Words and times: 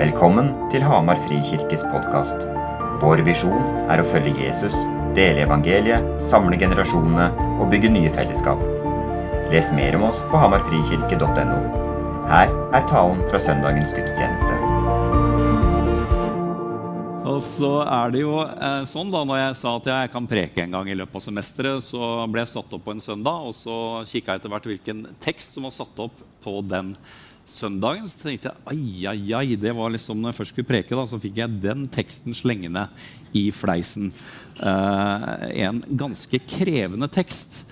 Velkommen 0.00 0.46
til 0.72 0.80
Hamar 0.80 1.18
Frikirkes 1.26 1.82
podkast. 1.92 2.38
Vår 3.02 3.20
visjon 3.26 3.66
er 3.92 4.00
å 4.00 4.06
følge 4.08 4.46
Jesus, 4.46 4.72
dele 5.12 5.42
evangeliet, 5.44 6.06
samle 6.30 6.56
generasjonene 6.56 7.26
og 7.58 7.68
bygge 7.68 7.90
nye 7.92 8.12
fellesskap. 8.14 8.62
Les 9.52 9.68
mer 9.76 9.98
om 9.98 10.06
oss 10.08 10.22
på 10.32 10.40
hamarfrikirke.no. 10.40 11.60
Her 12.32 12.48
er 12.48 12.88
talen 12.88 13.20
fra 13.28 13.42
søndagens 13.44 13.92
gudstjeneste. 13.92 14.56
Og 17.28 17.44
så 17.44 17.74
er 17.84 18.16
det 18.16 18.24
jo 18.24 18.38
eh, 18.40 18.82
sånn 18.88 19.12
da, 19.12 19.20
Når 19.28 19.42
jeg 19.42 19.58
sa 19.60 19.76
at 19.76 19.92
jeg 19.92 20.16
kan 20.16 20.24
preke 20.32 20.64
en 20.64 20.78
gang 20.80 20.88
i 20.88 20.96
løpet 20.96 21.20
av 21.20 21.28
semesteret, 21.28 21.84
så 21.84 22.14
ble 22.24 22.46
jeg 22.46 22.56
satt 22.56 22.72
opp 22.72 22.88
på 22.88 22.96
en 22.96 23.04
søndag, 23.04 23.50
og 23.52 23.52
så 23.52 23.76
kikka 24.08 24.32
jeg 24.32 24.40
etter 24.40 24.56
hvert 24.56 24.72
hvilken 24.72 25.10
tekst 25.20 25.60
som 25.60 25.68
var 25.68 25.76
satt 25.76 26.08
opp 26.08 26.24
på 26.40 26.62
den 26.64 26.96
søndagen. 26.96 27.18
Så 27.50 27.68
tenkte 28.22 28.50
jeg 28.50 28.56
ai, 28.70 29.06
ai, 29.10 29.32
ai, 29.34 29.56
det 29.58 29.72
var 29.76 29.90
liksom 29.92 30.20
når 30.20 30.30
jeg 30.30 30.38
først 30.38 30.54
skulle 30.54 30.70
preke, 30.70 30.94
da, 30.94 31.06
så 31.10 31.18
fikk 31.20 31.40
jeg 31.42 31.58
den 31.62 31.88
teksten 31.90 32.36
slengende 32.36 32.86
i 33.36 33.48
fleisen. 33.54 34.12
Eh, 34.60 35.26
en 35.66 35.82
ganske 35.98 36.40
krevende 36.46 37.10
tekst. 37.10 37.64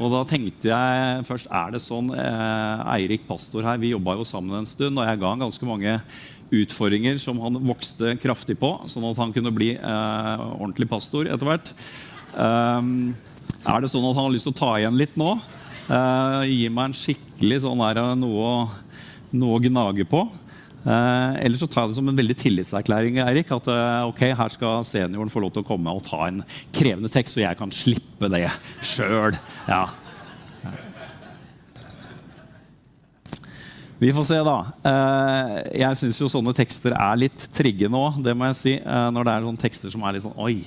Og 0.00 0.12
da 0.12 0.22
tenkte 0.28 0.70
jeg 0.70 1.24
først 1.28 1.50
er 1.52 1.74
det 1.74 1.82
sånn 1.84 2.12
eh, 2.16 2.92
Eirik 2.94 3.26
pastor 3.28 3.66
her, 3.66 3.80
vi 3.80 3.92
jobba 3.92 4.16
jo 4.16 4.28
sammen 4.28 4.62
en 4.62 4.68
stund, 4.68 4.96
og 4.96 5.08
jeg 5.08 5.20
ga 5.20 5.32
han 5.34 5.44
ganske 5.44 5.68
mange 5.68 5.98
utfordringer 6.52 7.18
som 7.20 7.40
han 7.40 7.58
vokste 7.64 8.14
kraftig 8.20 8.58
på, 8.60 8.74
sånn 8.88 9.08
at 9.08 9.20
han 9.20 9.32
kunne 9.34 9.52
bli 9.54 9.72
eh, 9.76 10.46
ordentlig 10.58 10.88
pastor 10.92 11.28
etter 11.28 11.48
hvert. 11.48 11.72
Um, 12.32 13.12
er 13.68 13.82
det 13.82 13.90
sånn 13.92 14.04
at 14.08 14.16
han 14.16 14.26
har 14.26 14.32
lyst 14.32 14.48
til 14.48 14.54
å 14.54 14.60
ta 14.62 14.70
igjen 14.78 14.96
litt 14.96 15.16
nå? 15.20 15.34
Uh, 15.88 16.40
gi 16.48 16.70
meg 16.72 16.88
en 16.88 16.96
skikkelig 16.96 17.62
sånn 17.64 17.82
her 17.84 18.00
noe, 18.16 18.52
noe 19.36 19.58
å 19.58 19.62
gnage 19.62 20.06
på. 20.08 20.26
Eh, 20.82 21.34
eller 21.46 21.58
så 21.58 21.68
tar 21.70 21.84
jeg 21.84 21.92
det 21.92 21.98
som 22.00 22.08
en 22.10 22.18
veldig 22.18 22.36
tillitserklæring. 22.40 23.20
Erik, 23.22 23.50
at 23.54 23.68
eh, 23.70 24.06
ok, 24.10 24.22
her 24.38 24.54
skal 24.54 24.86
senioren 24.86 25.30
få 25.30 25.44
lov 25.44 25.52
til 25.54 25.62
å 25.62 25.68
komme 25.68 25.94
og 25.94 26.02
ta 26.06 26.26
en 26.26 26.42
krevende 26.74 27.10
tekst, 27.12 27.36
så 27.36 27.44
jeg 27.44 27.58
kan 27.58 27.74
slippe 27.74 28.30
det 28.32 28.48
sjøl. 28.86 29.38
Ja. 29.70 29.84
Vi 34.02 34.10
får 34.10 34.26
se, 34.26 34.40
da. 34.42 34.56
Eh, 34.90 35.56
jeg 35.84 36.00
syns 36.00 36.18
jo 36.18 36.32
sånne 36.32 36.54
tekster 36.58 36.96
er 36.96 37.20
litt 37.20 37.46
triggende 37.54 38.00
òg, 38.00 38.18
det 38.24 38.34
må 38.34 38.50
jeg 38.50 38.58
si. 38.58 38.74
når 38.82 39.28
det 39.28 39.36
er 39.36 39.46
sånne 39.46 39.62
tekster 39.68 39.94
som 39.94 40.02
er 40.02 40.16
litt 40.16 40.26
sånn 40.26 40.40
Oi, 40.42 40.64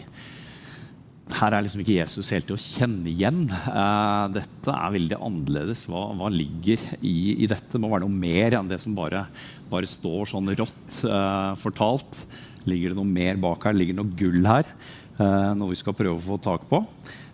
her 1.33 1.55
er 1.55 1.63
liksom 1.65 1.81
ikke 1.81 1.97
Jesus 1.97 2.29
helt 2.33 2.45
til 2.47 2.55
å 2.55 2.61
kjenne 2.61 3.09
igjen. 3.09 3.45
Uh, 3.65 4.29
dette 4.35 4.71
er 4.71 4.93
veldig 4.93 5.17
annerledes. 5.17 5.85
Hva, 5.89 6.07
hva 6.19 6.29
ligger 6.29 6.81
i, 7.01 7.33
i, 7.33 7.47
dette? 7.49 7.71
Det 7.73 7.81
må 7.81 7.89
være 7.89 8.05
noe 8.05 8.13
mer 8.13 8.59
enn 8.59 8.69
det 8.69 8.77
som 8.83 8.93
bare, 8.97 9.25
bare 9.71 9.89
står 9.89 10.29
sånn 10.31 10.53
rått 10.53 10.99
uh, 11.09 11.57
fortalt. 11.59 12.21
Ligger 12.69 12.93
det 12.93 12.99
noe 12.99 13.09
mer 13.09 13.41
bak 13.41 13.65
her? 13.65 13.77
Ligger 13.77 13.97
det 13.97 14.03
noe 14.03 14.19
gull 14.19 14.45
her? 14.45 14.69
Uh, 15.17 15.55
noe 15.57 15.71
vi 15.73 15.79
skal 15.81 15.97
prøve 15.97 16.19
å 16.19 16.27
få 16.27 16.37
tak 16.45 16.69
på. 16.69 16.83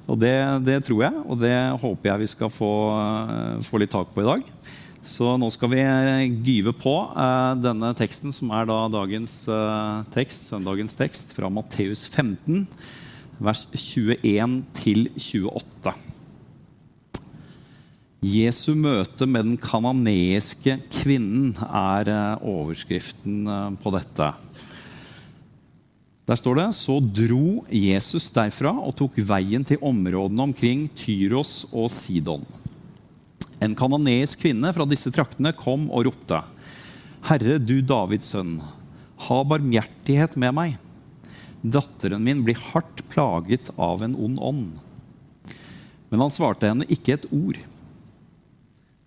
Og 0.08 0.18
det, 0.20 0.34
det, 0.66 0.80
tror 0.88 1.04
jeg, 1.06 1.26
og 1.28 1.44
det 1.44 1.56
håper 1.84 2.10
jeg 2.10 2.24
vi 2.24 2.32
skal 2.32 2.50
få, 2.52 2.72
få 3.64 3.80
litt 3.80 3.92
tak 3.94 4.10
på 4.16 4.24
i 4.24 4.28
dag. 4.28 4.48
Så 5.08 5.36
nå 5.40 5.48
skal 5.54 5.72
vi 5.72 5.84
gyve 6.48 6.74
på 6.78 6.96
denne 7.62 7.92
teksten, 7.98 8.34
som 8.36 8.52
er 8.54 8.68
da 8.70 8.80
dagens 8.92 9.36
tekst, 10.14 10.50
søndagens 10.52 10.98
tekst, 11.00 11.32
fra 11.38 11.50
Matteus 11.54 12.08
15 12.10 12.66
vers 13.42 13.66
21 13.74 14.62
28. 15.50 15.94
Jesu 18.22 18.76
møte 18.78 19.26
med 19.26 19.48
den 19.48 19.58
kananeiske 19.58 20.76
kvinnen 20.94 21.56
er 21.66 22.10
eh, 22.12 22.44
overskriften 22.46 23.48
eh, 23.50 23.72
på 23.82 23.94
dette. 23.96 24.28
Der 26.30 26.38
står 26.38 26.60
det 26.60 26.68
så 26.78 27.00
dro 27.02 27.64
Jesus 27.74 28.30
derfra 28.32 28.76
og 28.78 28.94
tok 29.00 29.18
veien 29.26 29.66
til 29.66 29.82
områdene 29.82 30.46
omkring 30.46 30.86
Tyros 30.94 31.64
og 31.74 31.90
Sidon. 31.92 32.46
En 33.62 33.74
kananeisk 33.78 34.46
kvinne 34.46 34.70
fra 34.74 34.86
disse 34.90 35.10
traktene 35.14 35.50
kom 35.58 35.90
og 35.90 36.06
ropte. 36.12 36.44
Herre, 37.26 37.58
du 37.58 37.82
Davids 37.82 38.30
sønn, 38.34 38.56
ha 39.26 39.42
barmhjertighet 39.50 40.38
med 40.42 40.56
meg. 40.58 40.78
Datteren 41.62 42.24
min 42.26 42.44
blir 42.46 42.58
hardt 42.72 43.04
plaget 43.10 43.70
av 43.78 44.04
en 44.04 44.16
ond 44.16 44.40
ånd. 44.42 44.70
Men 46.10 46.24
han 46.26 46.34
svarte 46.34 46.68
henne 46.68 46.88
ikke 46.90 47.16
et 47.16 47.28
ord. 47.32 47.60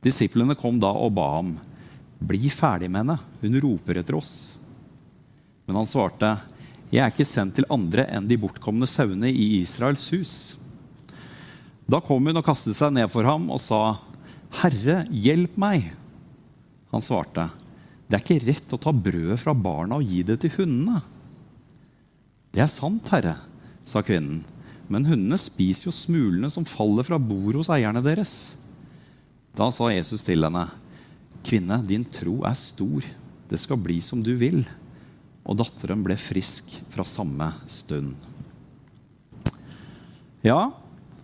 Disiplene 0.04 0.54
kom 0.58 0.78
da 0.80 0.92
og 0.94 1.14
ba 1.16 1.26
ham, 1.38 1.56
bli 2.20 2.48
ferdig 2.52 2.90
med 2.90 3.02
henne, 3.02 3.18
hun 3.42 3.60
roper 3.64 4.00
etter 4.00 4.16
oss. 4.18 4.54
Men 5.66 5.80
han 5.80 5.88
svarte, 5.88 6.36
jeg 6.92 7.02
er 7.02 7.10
ikke 7.12 7.26
sendt 7.26 7.56
til 7.58 7.66
andre 7.72 8.06
enn 8.12 8.28
de 8.28 8.38
bortkomne 8.38 8.86
sauene 8.88 9.32
i 9.32 9.58
Israels 9.58 10.06
hus. 10.14 10.34
Da 11.90 12.00
kom 12.04 12.24
hun 12.24 12.40
og 12.40 12.46
kastet 12.46 12.76
seg 12.78 12.94
ned 12.96 13.10
for 13.12 13.26
ham 13.28 13.50
og 13.52 13.60
sa, 13.60 13.98
Herre, 14.60 15.02
hjelp 15.10 15.58
meg. 15.60 15.90
Han 16.94 17.02
svarte, 17.02 17.48
det 18.06 18.16
er 18.16 18.22
ikke 18.22 18.46
rett 18.46 18.76
å 18.76 18.80
ta 18.80 18.92
brødet 18.94 19.40
fra 19.42 19.56
barna 19.56 19.98
og 19.98 20.06
gi 20.06 20.22
det 20.24 20.38
til 20.44 20.54
hundene. 20.60 21.02
Det 22.54 22.62
er 22.62 22.70
sant, 22.70 23.08
herre, 23.10 23.38
sa 23.82 23.98
kvinnen, 24.06 24.44
men 24.86 25.06
hundene 25.08 25.38
spiser 25.40 25.88
jo 25.88 25.94
smulene 25.94 26.46
som 26.52 26.66
faller 26.68 27.06
fra 27.06 27.18
bordet 27.18 27.58
hos 27.64 27.70
eierne 27.74 28.02
deres. 28.04 28.54
Da 29.58 29.66
sa 29.74 29.88
Jesus 29.90 30.22
til 30.26 30.46
henne, 30.46 30.68
kvinne, 31.46 31.80
din 31.86 32.06
tro 32.06 32.40
er 32.46 32.54
stor, 32.58 33.06
det 33.50 33.58
skal 33.60 33.80
bli 33.82 33.98
som 34.04 34.22
du 34.22 34.32
vil. 34.38 34.62
Og 35.44 35.58
datteren 35.60 36.04
ble 36.06 36.16
frisk 36.16 36.70
fra 36.92 37.04
samme 37.04 37.50
stund. 37.68 38.14
Ja, 40.44 40.70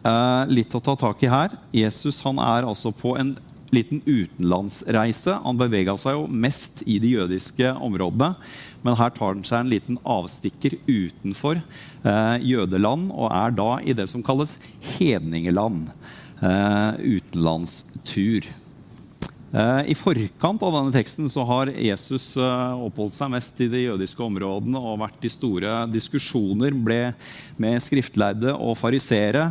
eh, 0.03 0.43
litt 0.51 0.75
å 0.75 0.83
ta 0.83 0.97
tak 0.99 1.23
i 1.23 1.31
her. 1.31 1.55
Jesus 1.73 2.21
han 2.27 2.43
er 2.43 2.67
altså 2.69 2.93
på 2.93 3.15
en 3.21 3.37
liten 3.75 4.03
utenlandsreise. 4.07 5.37
Han 5.45 5.61
bevega 5.61 5.97
seg 6.01 6.19
jo 6.19 6.27
mest 6.31 6.85
i 6.87 6.99
de 7.03 7.15
jødiske 7.17 7.75
områdene. 7.79 8.35
Men 8.85 8.97
her 8.97 9.13
tar 9.13 9.35
han 9.35 9.45
seg 9.45 9.63
en 9.63 9.73
liten 9.73 10.01
avstikker 10.09 10.79
utenfor 10.89 11.61
eh, 11.61 12.37
jødeland 12.53 13.11
og 13.13 13.29
er 13.29 13.53
da 13.59 13.71
i 13.85 13.97
det 13.97 14.09
som 14.11 14.25
kalles 14.25 14.57
hedningeland. 14.97 15.91
Eh, 16.41 16.91
utenlandstur. 17.19 18.49
Eh, 19.51 19.91
I 19.91 19.97
forkant 19.99 20.63
av 20.63 20.77
denne 20.77 20.95
teksten 20.95 21.27
så 21.29 21.43
har 21.49 21.73
Jesus 21.75 22.33
eh, 22.39 22.83
oppholdt 22.87 23.17
seg 23.17 23.33
mest 23.33 23.61
i 23.61 23.67
de 23.69 23.83
jødiske 23.83 24.23
områdene 24.23 24.79
og 24.79 25.01
vært 25.03 25.27
i 25.27 25.33
store 25.33 25.83
diskusjoner 25.91 26.77
ble 26.87 27.01
med 27.61 27.83
skriftlærde 27.83 28.55
og 28.55 28.79
farisere. 28.79 29.51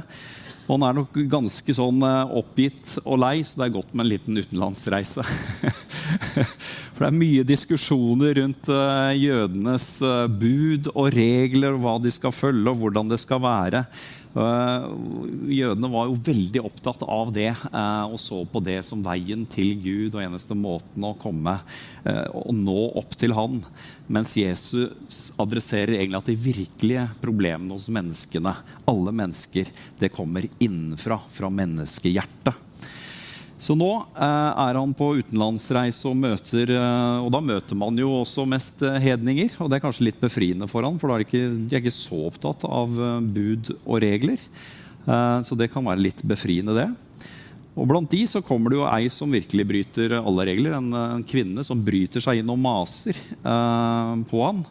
Og 0.70 0.76
han 0.78 0.86
er 0.86 0.98
nok 1.00 1.16
ganske 1.32 1.74
sånn 1.74 2.04
eh, 2.06 2.34
oppgitt 2.38 2.92
og 3.02 3.18
lei, 3.24 3.40
så 3.42 3.58
det 3.58 3.64
er 3.66 3.72
godt 3.80 3.96
med 3.96 4.06
en 4.06 4.12
liten 4.12 4.38
utenlandsreise. 4.38 5.24
For 6.94 7.02
det 7.02 7.08
er 7.10 7.18
mye 7.18 7.46
diskusjoner 7.48 8.38
rundt 8.38 8.70
eh, 8.70 9.16
jødenes 9.18 9.88
eh, 10.06 10.28
bud 10.30 10.92
og 10.94 11.10
regler, 11.16 11.74
og 11.74 11.82
hva 11.82 11.96
de 12.04 12.14
skal 12.14 12.36
følge, 12.36 12.70
og 12.70 12.84
hvordan 12.84 13.10
det 13.10 13.18
skal 13.24 13.42
være. 13.42 13.82
Jødene 14.30 15.90
var 15.90 16.06
jo 16.06 16.18
veldig 16.22 16.62
opptatt 16.62 17.02
av 17.02 17.32
det 17.34 17.50
og 17.74 18.18
så 18.22 18.44
på 18.46 18.62
det 18.62 18.78
som 18.86 19.02
veien 19.06 19.42
til 19.50 19.74
Gud 19.82 20.14
og 20.14 20.22
eneste 20.22 20.58
måten 20.58 21.08
å 21.08 21.16
komme 21.18 21.56
og 22.06 22.54
nå 22.54 22.78
opp 23.02 23.18
til 23.18 23.34
Han. 23.38 23.64
Mens 24.06 24.36
Jesus 24.38 25.32
adresserer 25.42 25.98
egentlig 25.98 26.22
at 26.22 26.30
de 26.30 26.38
virkelige 26.46 27.08
problemene 27.24 27.74
hos 27.74 27.90
menneskene, 27.94 28.54
alle 28.90 29.14
mennesker, 29.18 29.70
det 30.00 30.14
kommer 30.14 30.46
innenfra, 30.62 31.20
fra 31.34 31.50
menneskehjertet. 31.54 32.69
Så 33.60 33.76
nå 33.76 33.90
eh, 34.16 34.52
er 34.64 34.78
han 34.80 34.94
på 34.96 35.10
utenlandsreise 35.20 36.08
og 36.08 36.16
møter 36.22 36.72
eh, 36.72 37.18
Og 37.26 37.28
da 37.36 37.42
møter 37.44 37.76
man 37.78 37.98
jo 38.00 38.14
også 38.22 38.46
mest 38.48 38.80
eh, 38.88 39.00
hedninger. 39.04 39.52
Og 39.60 39.68
det 39.68 39.78
er 39.78 39.84
kanskje 39.84 40.08
litt 40.08 40.22
befriende 40.22 40.70
for 40.72 40.88
han, 40.88 41.00
for 41.02 41.12
da 41.12 41.18
er 41.18 41.24
de 41.24 41.28
ikke, 41.28 41.44
de 41.60 41.76
er 41.76 41.84
ikke 41.84 41.96
så 41.96 42.22
opptatt 42.30 42.64
av 42.70 42.96
bud 43.36 43.74
og 43.84 44.00
regler. 44.04 44.40
Så 45.42 45.56
det 45.58 45.72
kan 45.74 45.88
være 45.88 46.04
litt 46.04 46.20
befriende, 46.28 46.76
det. 46.76 46.86
Og 47.80 47.88
Blant 47.90 48.12
de 48.12 48.20
så 48.30 48.44
kommer 48.46 48.70
det 48.70 48.78
jo 48.78 48.86
ei 48.86 49.08
som 49.10 49.32
virkelig 49.32 49.66
bryter 49.66 50.14
alle 50.20 50.46
regler. 50.52 50.76
En, 50.78 50.92
en 50.94 51.24
kvinne 51.26 51.64
som 51.66 51.82
bryter 51.82 52.22
seg 52.22 52.42
inn 52.42 52.52
og 52.54 52.60
maser 52.62 53.18
på 53.42 54.44
han. 54.44 54.62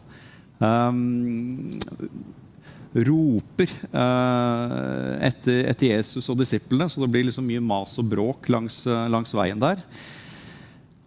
Um, 0.59 1.73
roper 2.95 3.69
eh, 3.69 5.27
etter, 5.29 5.65
etter, 5.69 5.91
Jesus 5.91 6.29
og 6.31 6.39
disiplene, 6.39 6.89
så 6.89 7.03
det 7.03 7.11
blir 7.13 7.27
liksom 7.27 7.45
mye 7.45 7.61
mas 7.61 7.97
og 8.01 8.07
bråk 8.09 8.49
langs, 8.49 8.81
eh, 8.89 9.05
langs 9.13 9.35
veien 9.37 9.61
der. 9.61 9.83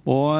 Og, 0.03 0.35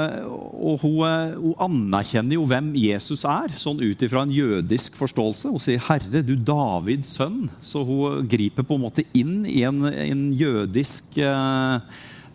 og 0.59 0.81
hun, 0.83 0.97
eh, 1.07 1.35
hun, 1.39 1.55
anerkjenner 1.63 2.35
jo 2.35 2.47
hvem 2.51 2.73
Jesus 2.79 3.23
er, 3.29 3.53
sånn 3.55 3.83
ut 3.83 4.01
ifra 4.03 4.25
en 4.27 4.35
jødisk 4.35 4.97
forståelse. 4.99 5.53
Hun 5.55 5.63
sier 5.63 5.83
'Herre, 5.83 6.23
du 6.27 6.35
Davids 6.35 7.15
sønn'. 7.15 7.47
Så 7.63 7.85
hun 7.87 8.27
griper 8.27 8.67
på 8.67 8.75
en 8.75 8.83
måte 8.83 9.07
inn 9.15 9.47
i 9.47 9.63
en, 9.63 9.85
en 9.87 10.25
jødisk 10.35 11.19
eh, 11.19 11.79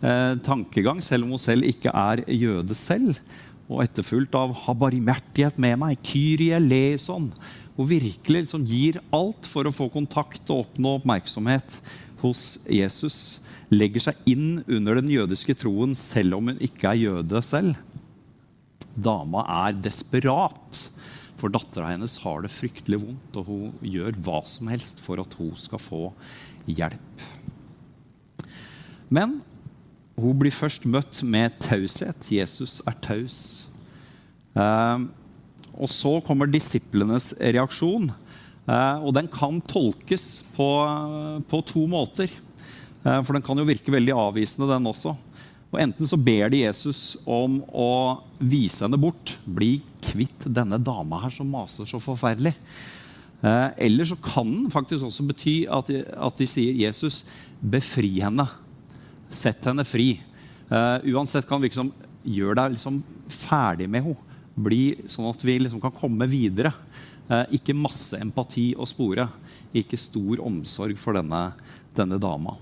eh, 0.00 0.34
tankegang, 0.40 1.04
selv 1.04 1.24
om 1.28 1.36
hun 1.36 1.42
selv 1.42 1.68
ikke 1.68 1.92
er 1.92 2.24
jøde 2.32 2.74
selv. 2.74 3.20
og 3.68 3.82
etterfulgt 3.84 4.32
av 4.32 4.54
'ha 4.56 4.72
barmhjertighet 4.72 5.58
med 5.58 5.76
meg', 5.76 6.00
'Kyrie 6.00 6.56
leson', 6.56 7.28
og 7.78 7.90
virkelig 7.92 8.42
liksom 8.44 8.66
gir 8.66 8.98
alt 9.14 9.46
for 9.46 9.68
å 9.68 9.74
få 9.74 9.86
kontakt 9.92 10.50
og 10.50 10.64
oppnå 10.66 10.96
oppmerksomhet 10.98 11.78
hos 12.24 12.58
Jesus, 12.66 13.38
legger 13.70 14.08
seg 14.08 14.28
inn 14.28 14.64
under 14.66 14.98
den 14.98 15.10
jødiske 15.12 15.54
troen 15.60 15.94
selv 15.98 16.40
om 16.40 16.50
hun 16.50 16.62
ikke 16.64 16.90
er 16.90 17.02
jøde 17.04 17.42
selv. 17.46 17.78
Dama 18.98 19.44
er 19.68 19.78
desperat, 19.78 20.80
for 21.38 21.54
dattera 21.54 21.92
hennes 21.92 22.16
har 22.24 22.42
det 22.42 22.50
fryktelig 22.50 22.98
vondt, 23.04 23.38
og 23.38 23.46
hun 23.52 23.76
gjør 23.86 24.18
hva 24.26 24.40
som 24.48 24.70
helst 24.72 24.98
for 25.04 25.22
at 25.22 25.38
hun 25.38 25.54
skal 25.60 25.82
få 25.82 26.08
hjelp. 26.66 27.26
Men 29.08 29.38
hun 30.18 30.34
blir 30.40 30.52
først 30.52 30.82
møtt 30.90 31.22
med 31.22 31.54
taushet. 31.62 32.26
Jesus 32.34 32.80
er 32.90 32.98
taus. 33.04 33.38
Eh, 34.58 35.06
og 35.78 35.90
så 35.90 36.18
kommer 36.26 36.50
disiplenes 36.50 37.32
reaksjon. 37.38 38.10
Eh, 38.68 38.98
og 39.00 39.14
den 39.16 39.30
kan 39.32 39.60
tolkes 39.64 40.42
på, 40.56 40.68
på 41.48 41.62
to 41.70 41.86
måter. 41.90 42.32
Eh, 43.04 43.20
for 43.22 43.36
den 43.36 43.44
kan 43.44 43.58
jo 43.58 43.66
virke 43.68 43.94
veldig 43.94 44.16
avvisende, 44.16 44.68
den 44.70 44.90
også. 44.90 45.14
Og 45.68 45.80
Enten 45.82 46.08
så 46.08 46.16
ber 46.16 46.50
de 46.52 46.64
Jesus 46.64 47.18
om 47.28 47.60
å 47.68 47.90
vise 48.40 48.84
henne 48.84 49.00
bort. 49.00 49.36
Bli 49.44 49.78
kvitt 50.04 50.48
denne 50.48 50.80
dama 50.80 51.20
her 51.24 51.34
som 51.34 51.50
maser 51.52 51.88
så 51.88 52.00
forferdelig. 52.02 52.54
Eh, 53.38 53.68
eller 53.88 54.08
så 54.08 54.18
kan 54.18 54.48
den 54.48 54.72
faktisk 54.72 55.06
også 55.06 55.28
bety 55.28 55.58
at 55.70 55.92
de, 55.92 56.02
at 56.02 56.40
de 56.40 56.48
sier 56.48 56.76
Jesus, 56.86 57.22
befri 57.60 58.18
henne. 58.18 58.48
Sett 59.30 59.64
henne 59.68 59.84
fri. 59.84 60.16
Uansett 60.68 61.46
kan 61.48 61.60
det 61.60 61.68
virke 61.68 61.78
som 61.78 61.90
gjøre 62.28 62.56
deg 62.58 62.74
liksom 62.74 62.98
ferdig 63.32 63.86
med 63.88 64.04
henne. 64.04 64.27
Bli 64.58 64.82
sånn 65.10 65.28
at 65.30 65.44
vi 65.44 65.58
liksom 65.60 65.82
kan 65.82 65.94
komme 65.94 66.28
videre. 66.30 66.72
Uh, 67.28 67.44
ikke 67.54 67.76
masse 67.76 68.18
empati 68.18 68.72
å 68.78 68.86
spore. 68.88 69.28
Ikke 69.76 70.00
stor 70.00 70.42
omsorg 70.44 70.98
for 71.00 71.18
denne, 71.18 71.42
denne 71.96 72.18
dama. 72.20 72.56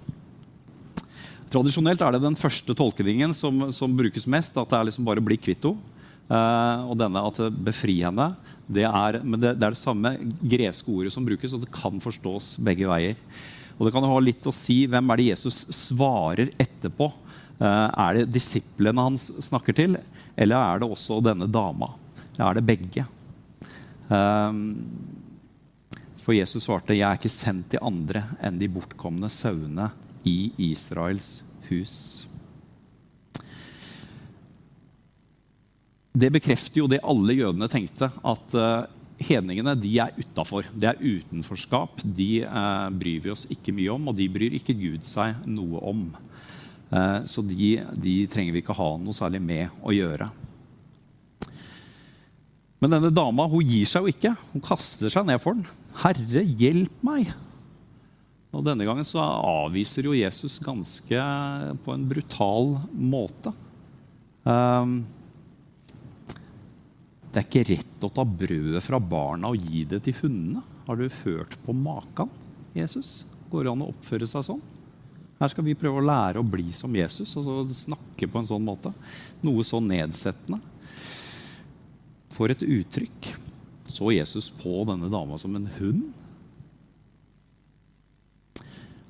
Tradisjonelt 1.52 2.02
er 2.02 2.16
det 2.16 2.24
den 2.24 2.38
første 2.38 2.74
tolkningen 2.76 3.32
som, 3.36 3.68
som 3.72 3.94
brukes 3.96 4.26
mest. 4.28 4.58
At 4.58 4.72
det 4.72 4.80
er 4.80 4.88
liksom 4.90 5.06
bare 5.06 5.24
bli 5.24 5.38
kvitt 5.40 5.68
henne. 5.68 5.94
Uh, 6.26 6.90
og 6.90 6.96
denne 6.98 7.22
at 7.22 7.38
befri 7.62 8.00
henne. 8.02 8.32
Det 8.66 8.82
er, 8.82 9.20
det, 9.22 9.52
det, 9.54 9.62
er 9.62 9.76
det 9.76 9.78
samme 9.78 10.16
greske 10.42 10.90
ordet 10.90 11.12
som 11.14 11.26
brukes, 11.26 11.52
og 11.54 11.62
det 11.62 11.70
kan 11.74 12.02
forstås 12.02 12.56
begge 12.66 12.88
veier. 12.90 13.14
Og 13.76 13.86
det 13.86 13.92
kan 13.94 14.06
ha 14.08 14.18
litt 14.22 14.46
å 14.48 14.54
si 14.54 14.82
hvem 14.90 15.12
er 15.12 15.20
det 15.20 15.30
Jesus 15.30 15.60
svarer 15.74 16.50
etterpå. 16.58 17.10
Eh, 17.60 17.88
er 17.88 18.18
det 18.18 18.32
disiplene 18.34 19.04
han 19.06 19.18
snakker 19.20 19.76
til, 19.76 19.96
eller 20.36 20.56
er 20.56 20.82
det 20.82 20.90
også 20.92 21.22
denne 21.24 21.48
dama? 21.48 21.94
Er 22.36 22.58
det 22.58 22.66
begge? 22.68 23.06
Eh, 24.06 24.62
for 26.26 26.34
Jesus 26.34 26.64
svarte, 26.66 26.94
'Jeg 26.94 27.06
er 27.06 27.18
ikke 27.18 27.30
sendt 27.30 27.70
til 27.70 27.82
andre 27.82 28.24
enn 28.42 28.58
de 28.58 28.68
bortkomne 28.68 29.30
sauene 29.30 29.92
i 30.26 30.50
Israels 30.58 31.42
hus'. 31.70 32.26
Det 36.16 36.32
bekrefter 36.32 36.80
jo 36.80 36.88
det 36.88 37.04
alle 37.04 37.36
jødene 37.36 37.68
tenkte, 37.68 38.08
at 38.24 38.54
uh, 38.56 38.86
hedningene 39.20 39.74
de 39.78 39.92
er 40.00 40.16
utafor. 40.16 40.66
Det 40.72 40.88
er 40.88 41.00
utenforskap. 41.00 42.00
De 42.04 42.42
eh, 42.44 42.88
bryr 42.90 43.20
vi 43.24 43.32
oss 43.32 43.46
ikke 43.52 43.74
mye 43.76 43.92
om, 43.92 44.08
og 44.08 44.16
de 44.16 44.28
bryr 44.32 44.56
ikke 44.56 44.76
Gud 44.76 45.04
seg 45.08 45.36
noe 45.48 45.80
om. 45.80 46.02
Eh, 46.90 47.20
så 47.26 47.42
de, 47.42 47.70
de, 47.98 48.16
trenger 48.30 48.54
vi 48.54 48.62
ikke 48.62 48.76
ha 48.78 48.90
noe 49.00 49.16
særlig 49.16 49.40
med 49.42 49.80
å 49.82 49.94
gjøre. 49.94 50.28
Men 52.82 52.92
denne 52.92 53.10
dama 53.14 53.48
hun 53.50 53.66
gir 53.66 53.88
seg 53.88 54.04
jo 54.04 54.12
ikke. 54.12 54.34
Hun 54.52 54.64
kaster 54.64 55.10
seg 55.12 55.26
ned 55.26 55.40
for 55.42 55.56
den. 55.56 55.66
'Herre, 55.96 56.44
hjelp 56.44 57.02
meg!' 57.06 57.32
Og 58.56 58.64
Denne 58.64 58.86
gangen 58.88 59.04
så 59.04 59.20
avviser 59.20 60.06
jo 60.08 60.16
Jesus 60.16 60.60
ganske 60.64 61.24
på 61.84 61.92
en 61.92 62.06
brutal 62.08 62.76
måte. 62.92 63.52
Um, 64.46 65.02
det 67.28 67.42
er 67.42 67.48
ikke 67.50 67.66
rett 67.68 68.06
å 68.06 68.12
ta 68.16 68.24
brødet 68.24 68.80
fra 68.80 69.00
barna 69.02 69.50
og 69.52 69.60
gi 69.60 69.82
det 69.84 70.00
til 70.06 70.16
hundene. 70.22 70.62
Har 70.86 70.96
du 70.96 71.04
hørt 71.24 71.58
på 71.66 71.74
maken, 71.76 72.30
Jesus? 72.72 73.26
Går 73.52 73.66
det 73.66 73.74
an 73.74 73.84
å 73.84 73.90
oppføre 73.90 74.28
seg 74.30 74.46
sånn? 74.46 74.62
Her 75.36 75.52
skal 75.52 75.66
vi 75.66 75.76
prøve 75.76 76.00
å 76.00 76.06
lære 76.06 76.40
å 76.40 76.48
bli 76.48 76.70
som 76.72 76.94
Jesus 76.96 77.34
og 77.36 77.72
snakke 77.76 78.28
på 78.30 78.40
en 78.40 78.48
sånn 78.48 78.64
måte. 78.64 78.92
Noe 79.44 79.64
så 79.68 79.82
nedsettende. 79.84 80.62
For 82.32 82.52
et 82.52 82.64
uttrykk. 82.64 83.32
Så 83.88 84.12
Jesus 84.12 84.48
på 84.62 84.82
denne 84.88 85.10
dama 85.12 85.36
som 85.40 85.56
en 85.56 85.68
hund? 85.76 86.06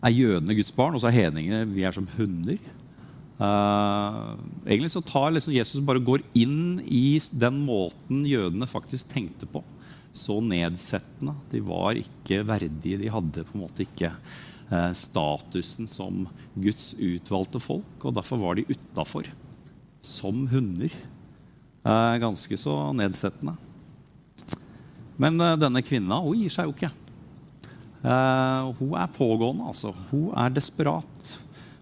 Er 0.05 0.15
jødene 0.15 0.55
Guds 0.59 0.75
barn, 0.75 0.95
og 0.95 1.03
så 1.03 1.11
er 1.11 1.21
hedningene 1.23 1.67
vi 1.71 1.87
er 1.87 1.95
som 1.95 2.07
hunder? 2.17 2.59
Uh, 3.37 4.37
egentlig 4.65 4.93
så 4.95 5.03
tar 5.05 5.33
liksom 5.35 5.53
Jesus 5.53 5.83
bare 5.85 6.01
går 6.01 6.23
inn 6.39 6.79
i 6.87 7.19
den 7.37 7.59
måten 7.67 8.23
jødene 8.27 8.69
faktisk 8.71 9.11
tenkte 9.13 9.49
på. 9.51 9.63
Så 10.17 10.39
nedsettende. 10.41 11.37
De 11.53 11.63
var 11.65 11.99
ikke 12.01 12.43
verdige. 12.49 13.01
De 13.03 13.13
hadde 13.13 13.45
på 13.45 13.59
en 13.59 13.65
måte 13.67 13.85
ikke 13.85 14.15
statusen 14.99 15.87
som 15.87 16.25
Guds 16.59 16.89
utvalgte 16.99 17.61
folk, 17.63 18.01
og 18.03 18.17
derfor 18.17 18.41
var 18.41 18.59
de 18.59 18.65
utafor. 18.67 19.29
Som 20.03 20.47
hunder. 20.51 20.91
Uh, 21.87 22.17
ganske 22.19 22.59
så 22.59 22.75
nedsettende. 22.99 23.55
Men 25.23 25.39
denne 25.39 25.85
kvinna 25.87 26.19
hun 26.25 26.41
gir 26.41 26.51
seg 26.53 26.67
jo 26.67 26.75
ikke. 26.75 26.91
hun 28.03 28.93
er 28.99 29.15
pågående, 29.15 29.71
altså. 29.71 29.95
Hun 30.11 30.35
er 30.35 30.51
desperat. 30.53 31.37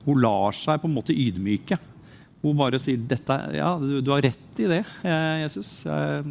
Hun 0.04 0.20
lar 0.20 0.52
seg 0.52 0.81
på 0.82 0.90
en 0.90 0.96
måte 0.98 1.16
ydmyke. 1.16 1.81
Hun 2.44 2.58
bare 2.58 2.81
sier 2.82 3.00
dette, 3.00 3.36
ja, 3.56 3.70
du, 3.81 4.00
du 4.04 4.10
har 4.12 4.25
rett 4.26 4.60
i 4.60 4.69
det, 4.69 4.82
eh, 5.08 5.44
Jesus. 5.46 5.70
Eh, 5.88 6.26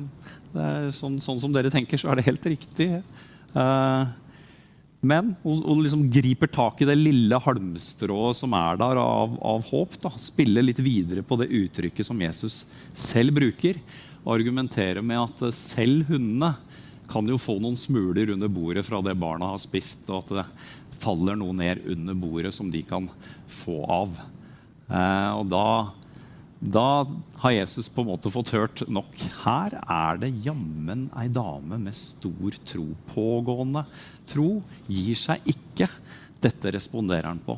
sånn, 0.94 1.18
sånn, 1.24 1.40
som 1.42 1.54
dere 1.56 1.72
tenker, 1.74 1.98
så 1.98 2.12
er 2.12 2.20
det 2.20 2.28
helt 2.28 2.46
riktig. 2.54 2.90
Eh, 3.02 4.04
men 5.04 5.34
hun, 5.44 5.82
liksom 5.84 6.06
griper 6.12 6.48
tak 6.48 6.82
i 6.82 6.88
det 6.88 6.96
lille 6.96 7.40
halmstrået 7.44 8.40
som 8.40 8.54
er 8.56 8.80
der 8.80 9.00
av, 9.02 9.36
av 9.44 9.66
håp. 9.68 9.98
Da. 10.00 10.14
Spiller 10.22 10.64
litt 10.64 10.80
videre 10.80 11.26
på 11.28 11.36
det 11.42 11.52
uttrykket 11.52 12.08
som 12.08 12.22
Jesus 12.24 12.64
selv 12.96 13.36
bruker. 13.36 13.82
Og 14.24 14.38
argumenterer 14.38 15.04
med 15.04 15.20
at 15.20 15.44
selv 15.58 16.08
hundene 16.08 16.54
kan 17.12 17.28
jo 17.28 17.36
få 17.38 17.58
noen 17.60 17.76
smuler 17.78 18.32
under 18.32 18.48
bordet 18.48 18.86
fra 18.88 19.02
det 19.04 19.18
barna 19.20 19.52
har 19.52 19.60
spist. 19.60 20.08
og 20.08 20.24
at 20.24 20.34
det, 20.40 20.48
faller 21.04 21.38
noe 21.40 21.56
ned 21.56 21.84
under 21.90 22.16
bordet 22.18 22.54
som 22.56 22.70
de 22.72 22.84
kan 22.88 23.10
få 23.52 23.82
av. 23.92 24.16
Eh, 24.88 25.32
og 25.36 25.50
da, 25.52 25.66
da, 26.64 27.04
har 27.44 27.52
Jesus 27.52 27.90
på 27.92 28.04
en 28.04 28.10
måte 28.14 28.32
fått 28.32 28.54
hørt 28.56 28.86
nok. 28.88 29.18
Her 29.44 29.76
er 29.82 30.22
det 30.22 30.32
jammen 30.46 31.10
ei 31.20 31.28
dame 31.28 31.80
med 31.82 31.98
stor 31.98 32.56
tro. 32.64 32.86
Pågående 33.12 33.84
tro 34.30 34.62
gir 34.88 35.20
seg 35.20 35.44
ikke. 35.54 35.90
Dette 36.44 36.72
responderer 36.76 37.28
han 37.28 37.44
på. 37.44 37.58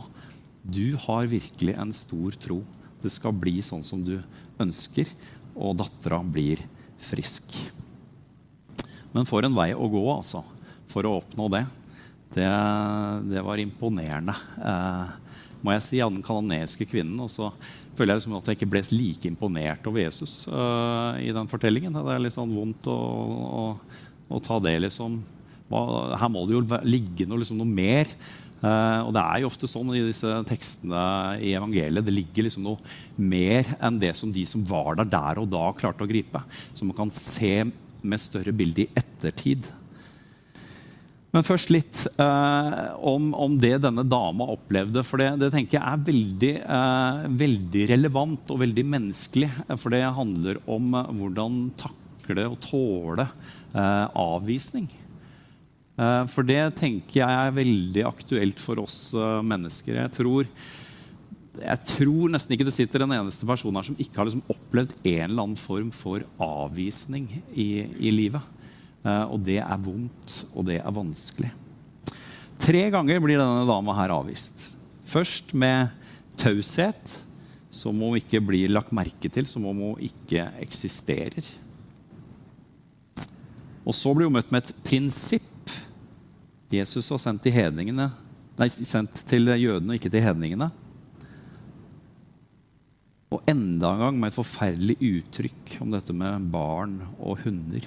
Du 0.65 0.97
har 1.05 1.29
virkelig 1.29 1.77
en 1.77 1.93
stor 1.93 2.37
tro. 2.41 2.63
Det 3.03 3.13
skal 3.13 3.37
bli 3.37 3.59
sånn 3.61 3.85
som 3.85 4.01
du 4.01 4.17
ønsker, 4.61 5.09
og 5.53 5.77
dattera 5.77 6.23
blir 6.25 6.63
frisk. 6.97 7.53
Men 9.13 9.29
for 9.29 9.45
en 9.45 9.55
vei 9.55 9.69
å 9.77 9.87
gå 9.91 10.03
altså, 10.09 10.41
for 10.89 11.05
å 11.05 11.19
oppnå 11.21 11.51
det 11.53 11.65
det, 12.35 12.51
det 13.31 13.43
var 13.45 13.61
imponerende, 13.61 14.33
eh, 14.59 15.13
må 15.63 15.75
jeg 15.75 15.83
si, 15.85 16.01
av 16.03 16.11
den 16.11 16.25
kanadiske 16.25 16.87
kvinnen. 16.89 17.19
Og 17.23 17.31
så 17.31 17.51
føler 17.95 18.13
jeg 18.13 18.21
liksom 18.21 18.37
at 18.37 18.49
jeg 18.49 18.59
ikke 18.59 18.71
ble 18.73 18.81
like 18.91 19.29
imponert 19.29 19.87
over 19.89 20.03
Jesus 20.03 20.43
uh, 20.51 21.15
i 21.21 21.31
den 21.35 21.49
fortellingen. 21.51 21.95
Det 21.95 22.15
er 22.15 22.23
litt 22.23 22.35
sånn 22.35 22.55
vondt 22.55 22.89
å, 22.91 22.97
å, 23.61 23.65
å 24.29 24.41
ta 24.43 24.59
det, 24.63 24.77
liksom. 24.85 25.21
Her 25.71 26.29
må 26.29 26.43
det 26.45 26.57
jo 26.57 26.65
ligge 26.85 27.27
noe, 27.27 27.41
liksom, 27.41 27.61
noe 27.61 27.69
mer. 27.69 28.11
Uh, 28.65 29.05
og 29.05 29.11
det 29.13 29.21
er 29.21 29.41
jo 29.41 29.49
ofte 29.49 29.69
sånn 29.69 29.91
i 29.93 30.03
disse 30.05 30.29
tekstene 30.49 31.05
i 31.43 31.53
evangeliet. 31.57 32.05
Det 32.05 32.13
ligger 32.13 32.47
liksom 32.47 32.65
noe 32.65 32.95
mer 33.17 33.67
enn 33.83 33.99
det 34.01 34.13
som 34.17 34.31
de 34.33 34.45
som 34.49 34.63
var 34.65 34.97
der 35.01 35.09
der 35.11 35.41
og 35.41 35.49
da, 35.53 35.65
klarte 35.77 36.05
å 36.05 36.09
gripe. 36.09 36.41
Som 36.73 36.91
man 36.91 36.99
kan 36.99 37.13
se 37.13 37.57
med 37.65 38.19
et 38.19 38.25
større 38.25 38.53
bilde 38.55 38.85
i 38.85 38.91
ettertid. 38.97 39.69
Men 41.35 41.43
først 41.43 41.71
litt 41.73 42.05
eh, 42.15 42.75
om, 43.03 43.33
om, 43.35 43.57
det 43.59 43.73
denne 43.83 44.05
dama 44.07 44.47
opplevde. 44.53 45.03
For 45.03 45.19
det, 45.19 45.33
det 45.41 45.51
tenker 45.51 45.75
jeg 45.75 45.83
er 45.83 46.05
veldig, 46.07 46.51
eh, 46.63 47.25
veldig, 47.43 47.81
relevant 47.91 48.53
og 48.55 48.61
veldig 48.61 48.85
menneskelig. 48.93 49.49
For 49.75 49.91
det 49.91 50.05
handler 50.15 50.61
om 50.63 50.95
hvordan 51.19 51.57
takle 51.81 52.47
og 52.47 52.61
tåle 52.63 53.27
eh, 53.27 54.07
avvisning. 54.15 54.87
Eh, 55.99 56.23
for 56.31 56.47
det 56.47 56.61
tenker 56.79 57.21
jeg 57.21 57.43
er 57.43 57.59
veldig 57.59 58.07
aktuelt 58.07 58.63
for 58.63 58.85
oss 58.85 58.99
eh, 59.11 59.43
mennesker. 59.43 59.99
Jeg 60.05 60.15
tror 60.21 60.51
jeg 61.55 61.87
tror 61.87 62.31
nesten 62.33 62.51
ikke 62.51 62.65
det 62.67 62.75
sitter 62.75 63.05
en 63.05 63.13
eneste 63.15 63.47
person 63.47 63.75
her 63.79 63.85
som 63.87 63.95
ikke 63.95 64.19
har 64.19 64.27
liksom 64.27 64.43
opplevd 64.51 64.97
en 65.07 65.29
eller 65.29 65.45
annen 65.45 65.59
form 65.59 65.91
for 65.95 66.25
avvisning 66.43 67.29
i, 67.55 67.85
i 67.95 68.11
livet. 68.11 68.54
Eh, 69.05 69.25
og 69.29 69.43
det 69.45 69.59
er 69.61 69.83
vondt, 69.85 70.39
og 70.55 70.65
det 70.69 70.79
er 70.81 70.95
vanskelig. 70.95 71.51
Tre 72.61 72.87
ganger 72.93 73.21
blir 73.21 73.37
denne 73.37 73.67
dama 73.67 73.93
her 73.99 74.13
avvist. 74.15 74.69
Først 75.05 75.53
med 75.53 75.91
taushet, 76.39 77.19
som 77.69 77.99
hun 77.99 78.17
ikke 78.17 78.41
blir 78.41 78.71
lagt 78.71 78.93
merke 78.95 79.29
til, 79.29 79.45
som 79.47 79.67
om 79.69 79.83
hun 79.83 80.01
ikke 80.03 80.47
eksisterer. 80.63 81.45
Og 83.85 83.93
så 83.93 84.13
blir 84.15 84.29
hun 84.29 84.37
møtt 84.39 84.53
med 84.53 84.63
et 84.63 84.79
prinsipp. 84.87 85.51
Jesus 86.73 87.11
var 87.11 87.21
sendt 87.21 87.43
til, 87.45 87.91
nei, 87.93 88.69
sendt 88.71 89.21
til 89.29 89.51
jødene 89.51 89.99
ikke 89.99 90.09
til 90.09 90.25
hedningene. 90.25 90.71
Og 93.35 93.43
enda 93.51 93.91
en 93.91 94.01
gang 94.01 94.17
med 94.17 94.31
et 94.31 94.37
forferdelig 94.37 94.95
uttrykk 95.03 95.75
om 95.83 95.93
dette 95.93 96.15
med 96.15 96.49
barn 96.53 96.97
og 97.19 97.43
hunder. 97.43 97.85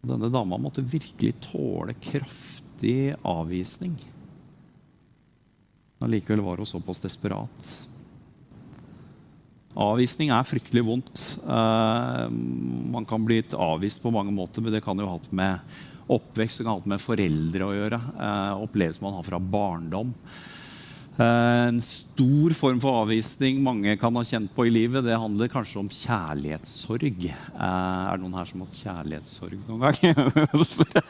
Denne 0.00 0.30
dama 0.32 0.56
måtte 0.56 0.84
virkelig 0.84 1.34
tåle 1.44 1.94
kraftig 2.00 3.12
avvisning. 3.22 3.98
Allikevel 6.00 6.40
var 6.40 6.56
hun 6.56 6.66
såpass 6.66 7.02
desperat. 7.04 7.70
Avvisning 9.76 10.32
er 10.34 10.46
fryktelig 10.48 10.82
vondt. 10.86 11.24
Uh, 11.44 12.26
man 12.90 13.04
kan 13.06 13.24
bli 13.24 13.42
avvist 13.52 14.02
på 14.02 14.12
mange 14.14 14.32
måter, 14.32 14.64
men 14.64 14.72
det 14.72 14.82
kan 14.84 14.98
jo 14.98 15.06
ha 15.06 15.18
hatt 15.18 15.30
med 15.32 15.76
oppvekst 16.10 16.58
det 16.58 16.64
kan 16.64 16.72
ha 16.72 16.80
hatt 16.80 16.88
med 16.90 17.02
foreldre 17.04 17.68
å 17.68 17.76
gjøre. 17.76 18.00
Uh, 18.16 18.64
opplevelser 18.64 19.04
man 19.04 19.18
har 19.18 19.28
fra 19.28 19.38
barndom. 19.38 20.16
Uh, 21.18 21.66
en 21.68 21.80
stor 21.84 22.54
form 22.56 22.78
for 22.80 23.02
avvisning 23.02 23.58
mange 23.64 23.92
kan 24.00 24.14
ha 24.16 24.22
kjent 24.24 24.52
på 24.54 24.64
i 24.68 24.72
livet, 24.72 25.04
det 25.04 25.18
handler 25.18 25.50
kanskje 25.52 25.80
om 25.82 25.90
kjærlighetssorg. 25.92 27.26
er 27.28 28.14
det 28.14 28.22
noen 28.22 28.38
her 28.38 28.48
som 28.48 28.62
har 28.62 28.70
hatt 28.70 28.78
kjærlighetssorg 28.84 29.58
noen 29.68 29.82
gang? 29.84 29.98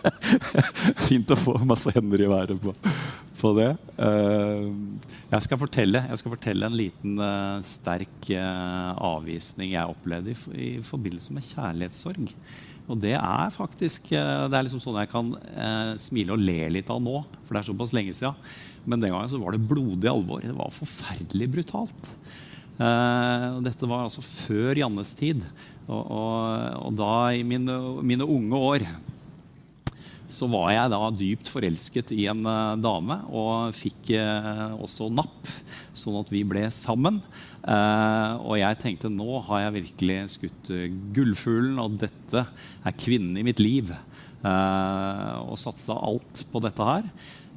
Fint 1.08 1.30
å 1.30 1.38
få 1.38 1.54
masse 1.68 1.92
hender 1.94 2.24
i 2.24 2.30
været 2.30 2.56
på, 2.64 2.74
på 3.42 3.52
det. 3.60 3.70
Jeg 4.00 5.46
skal 5.46 5.60
fortelle, 5.60 6.04
jeg 6.08 6.22
skal 6.22 6.34
fortelle 6.34 6.70
en 6.70 6.80
liten 6.80 7.22
sterk 7.66 8.32
avvisning 8.34 9.76
jeg 9.76 9.94
opplevde 9.94 10.34
i, 10.34 10.40
i, 10.56 10.72
forbindelse 10.84 11.36
med 11.36 11.46
kjærlighetssorg. 11.52 12.34
Og 12.90 12.98
det 13.02 13.14
er 13.16 13.54
faktisk 13.54 14.10
uh, 14.12 14.46
det 14.50 14.58
er 14.58 14.66
liksom 14.66 14.82
sånn 14.82 15.00
jeg 15.02 15.12
kan 15.12 15.32
smile 16.00 16.34
og 16.34 16.42
le 16.42 16.58
litt 16.76 16.90
av 16.92 17.00
nå, 17.02 17.22
for 17.46 17.54
det 17.54 17.62
er 17.62 17.70
såpass 17.70 17.94
lenge 17.96 18.14
siden. 18.16 18.38
Men 18.84 19.02
den 19.02 19.12
gangen 19.12 19.30
så 19.30 19.40
var 19.40 19.54
det 19.54 19.66
blodig 19.70 20.08
alvor. 20.10 20.42
Det 20.42 20.56
var 20.56 20.72
forferdelig 20.72 21.50
brutalt. 21.52 22.14
dette 22.80 23.88
var 23.90 24.06
altså 24.06 24.24
før 24.24 24.78
Jannes 24.80 25.12
tid. 25.18 25.44
Og, 25.84 26.00
og, 26.00 26.86
og 26.86 26.96
da 26.96 27.12
i 27.36 27.44
mine, 27.44 27.76
mine 28.06 28.24
unge 28.24 28.60
år 28.70 28.86
så 30.30 30.46
var 30.50 30.70
jeg 30.72 30.90
da 30.92 31.00
dypt 31.12 31.50
forelsket 31.50 32.12
i 32.14 32.24
en 32.30 32.44
uh, 32.46 32.78
dame 32.80 33.16
og 33.28 33.74
fikk 33.76 34.12
uh, 34.14 34.76
også 34.80 35.10
napp, 35.12 35.50
sånn 35.96 36.18
at 36.20 36.30
vi 36.32 36.44
ble 36.46 36.64
sammen. 36.74 37.20
Uh, 37.60 38.38
og 38.38 38.56
jeg 38.60 38.80
tenkte 38.80 39.12
nå 39.12 39.40
har 39.48 39.66
jeg 39.66 39.76
virkelig 39.80 40.20
skutt 40.36 40.70
gullfuglen, 41.16 41.80
og 41.82 41.98
dette 42.00 42.46
er 42.46 42.98
kvinnen 42.98 43.36
i 43.40 43.46
mitt 43.46 43.62
liv. 43.62 43.92
og 44.40 45.58
satsa 45.60 45.92
alt 46.00 46.46
på 46.48 46.60
dette 46.64 46.84
her. 46.86 47.08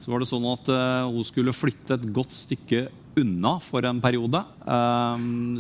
Så 0.04 0.12
var 0.12 0.20
det 0.20 0.28
sånn 0.28 0.44
at 0.50 0.68
hun 1.08 1.24
skulle 1.24 1.56
flytte 1.56 1.96
et 1.96 2.10
godt 2.12 2.34
stykke 2.36 2.90
unna 3.22 3.54
for 3.64 3.86
en 3.88 4.02
periode. 4.04 4.42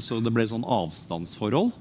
så 0.03 0.19
det 0.19 0.33
ble 0.35 0.43
sånn 0.51 0.67
avstandsforhold. 0.67 1.71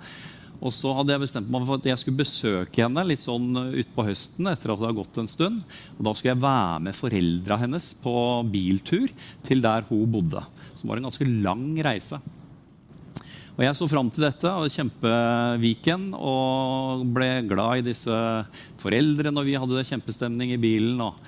Og 0.62 0.70
så 0.70 0.92
hadde 0.94 1.10
jeg 1.10 1.24
bestemt 1.24 1.50
meg 1.50 1.64
for 1.66 1.80
at 1.80 1.86
jeg 1.90 1.98
skulle 1.98 2.20
besøke 2.20 2.84
henne 2.84 3.02
litt 3.06 3.22
sånn 3.22 3.48
uh, 3.58 3.72
utpå 3.82 4.04
høsten. 4.06 4.46
etter 4.46 4.70
at 4.70 4.78
det 4.78 4.86
hadde 4.86 5.00
gått 5.00 5.18
en 5.18 5.30
stund. 5.30 5.64
Og 5.96 6.04
Da 6.06 6.12
skulle 6.14 6.34
jeg 6.36 6.44
være 6.44 6.84
med 6.86 6.98
foreldra 6.98 7.58
hennes 7.64 7.88
på 8.02 8.14
biltur 8.52 9.10
til 9.42 9.64
der 9.64 9.88
hun 9.88 10.06
bodde. 10.14 10.44
Som 10.78 10.92
var 10.92 11.00
en 11.00 11.10
ganske 11.10 11.26
lang 11.26 11.66
reise. 11.82 12.20
Og 13.52 13.64
Jeg 13.66 13.76
så 13.76 13.88
fram 13.90 14.08
til 14.08 14.24
dette 14.24 14.48
og 14.48 14.70
kjempeviken 14.72 16.12
og 16.16 17.02
ble 17.12 17.32
glad 17.50 17.82
i 17.82 17.88
disse 17.90 18.22
foreldrene. 18.80 19.42
Og 19.42 19.50
vi 19.50 19.58
hadde 19.58 19.88
kjempestemning 19.90 20.54
i 20.54 20.62
bilen. 20.62 21.02
og, 21.02 21.18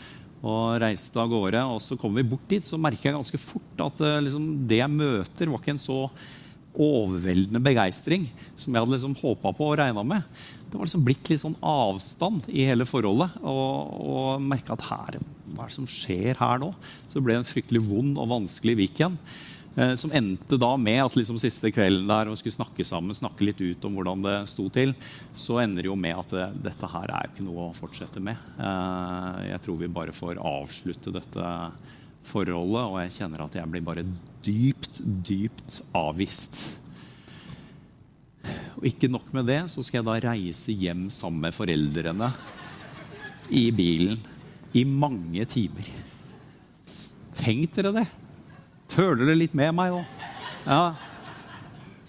og 0.44 0.78
reiste 0.78 1.18
av 1.18 1.30
gårde. 1.32 1.66
Og 1.74 1.82
så 1.82 1.98
kom 1.98 2.14
vi 2.14 2.26
bort 2.28 2.46
dit, 2.46 2.62
så 2.62 2.78
merker 2.78 3.10
jeg 3.10 3.18
ganske 3.18 3.42
fort 3.42 3.84
at 3.88 4.02
uh, 4.04 4.22
liksom, 4.22 4.48
det 4.68 4.82
jeg 4.82 4.92
møter, 4.92 5.50
var 5.50 5.62
ikke 5.62 5.74
en 5.74 5.80
så 5.80 6.00
overveldende 6.75 7.62
begeistring 7.62 8.26
som 8.57 8.75
jeg 8.75 8.83
hadde 8.83 8.97
liksom 8.97 9.16
håpa 9.21 9.52
på 9.54 9.71
og 9.71 9.78
regna 9.78 10.04
med. 10.07 10.26
Det 10.69 10.78
var 10.78 10.88
liksom 10.88 11.07
blitt 11.07 11.31
litt 11.31 11.43
sånn 11.45 11.57
avstand 11.62 12.49
i 12.50 12.66
hele 12.66 12.87
forholdet. 12.88 13.37
Og, 13.47 13.97
og 14.04 14.45
merka 14.45 14.75
at 14.75 14.87
her, 14.90 15.19
hva 15.54 15.66
er 15.66 15.71
det 15.71 15.76
som 15.76 15.88
skjer 15.90 16.40
her 16.40 16.62
nå? 16.62 16.73
Så 17.07 17.19
det 17.19 17.26
ble 17.28 17.38
en 17.38 17.47
fryktelig 17.47 17.85
vond 17.87 18.19
og 18.19 18.33
vanskelig 18.33 18.78
weekend. 18.83 19.21
Eh, 19.76 19.95
som 19.95 20.12
endte 20.14 20.59
da 20.61 20.76
med 20.78 21.00
at 21.02 21.16
liksom 21.19 21.38
siste 21.43 21.71
kvelden 21.75 22.07
der 22.07 22.31
og 22.31 22.38
skulle 22.38 22.54
snakke 22.54 22.87
sammen, 22.87 23.16
snakke 23.16 23.47
litt 23.47 23.62
ut 23.62 23.87
om 23.87 23.97
hvordan 23.99 24.23
det 24.23 24.37
sto 24.52 24.69
til, 24.73 24.95
så 25.35 25.59
ender 25.64 25.83
det 25.83 25.90
jo 25.90 25.99
med 25.99 26.19
at 26.21 26.35
det, 26.35 26.45
eh, 26.45 26.61
dette 26.69 26.90
her 26.93 27.11
er 27.11 27.26
jo 27.26 27.33
ikke 27.33 27.47
noe 27.49 27.64
å 27.69 27.75
fortsette 27.75 28.23
med. 28.23 28.38
Eh, 28.54 29.40
jeg 29.50 29.64
tror 29.64 29.81
vi 29.81 29.90
bare 29.90 30.14
får 30.14 30.38
avslutte 30.38 31.14
dette 31.14 31.50
forholdet, 32.25 32.85
og 32.87 33.00
jeg 33.02 33.16
kjenner 33.19 33.45
at 33.45 33.59
jeg 33.59 33.71
blir 33.71 33.85
bare 33.85 34.07
dypt, 34.44 35.00
dypt 35.26 35.80
avvist. 35.96 36.60
Og 38.78 38.88
ikke 38.90 39.08
nok 39.08 39.30
med 39.34 39.48
det, 39.48 39.62
så 39.72 39.84
skal 39.84 40.02
jeg 40.02 40.08
da 40.08 40.18
reise 40.28 40.74
hjem 40.76 41.06
sammen 41.12 41.46
med 41.46 41.56
foreldrene 41.56 42.30
i 43.54 43.68
bilen 43.74 44.20
i 44.74 44.84
mange 44.84 45.46
timer. 45.48 45.88
Tenk 47.38 47.74
dere 47.76 47.94
det. 48.00 48.06
Føler 48.92 49.24
dere 49.24 49.38
litt 49.38 49.56
med 49.56 49.74
meg 49.76 49.94
nå? 49.94 50.02
Ja. 50.66 50.94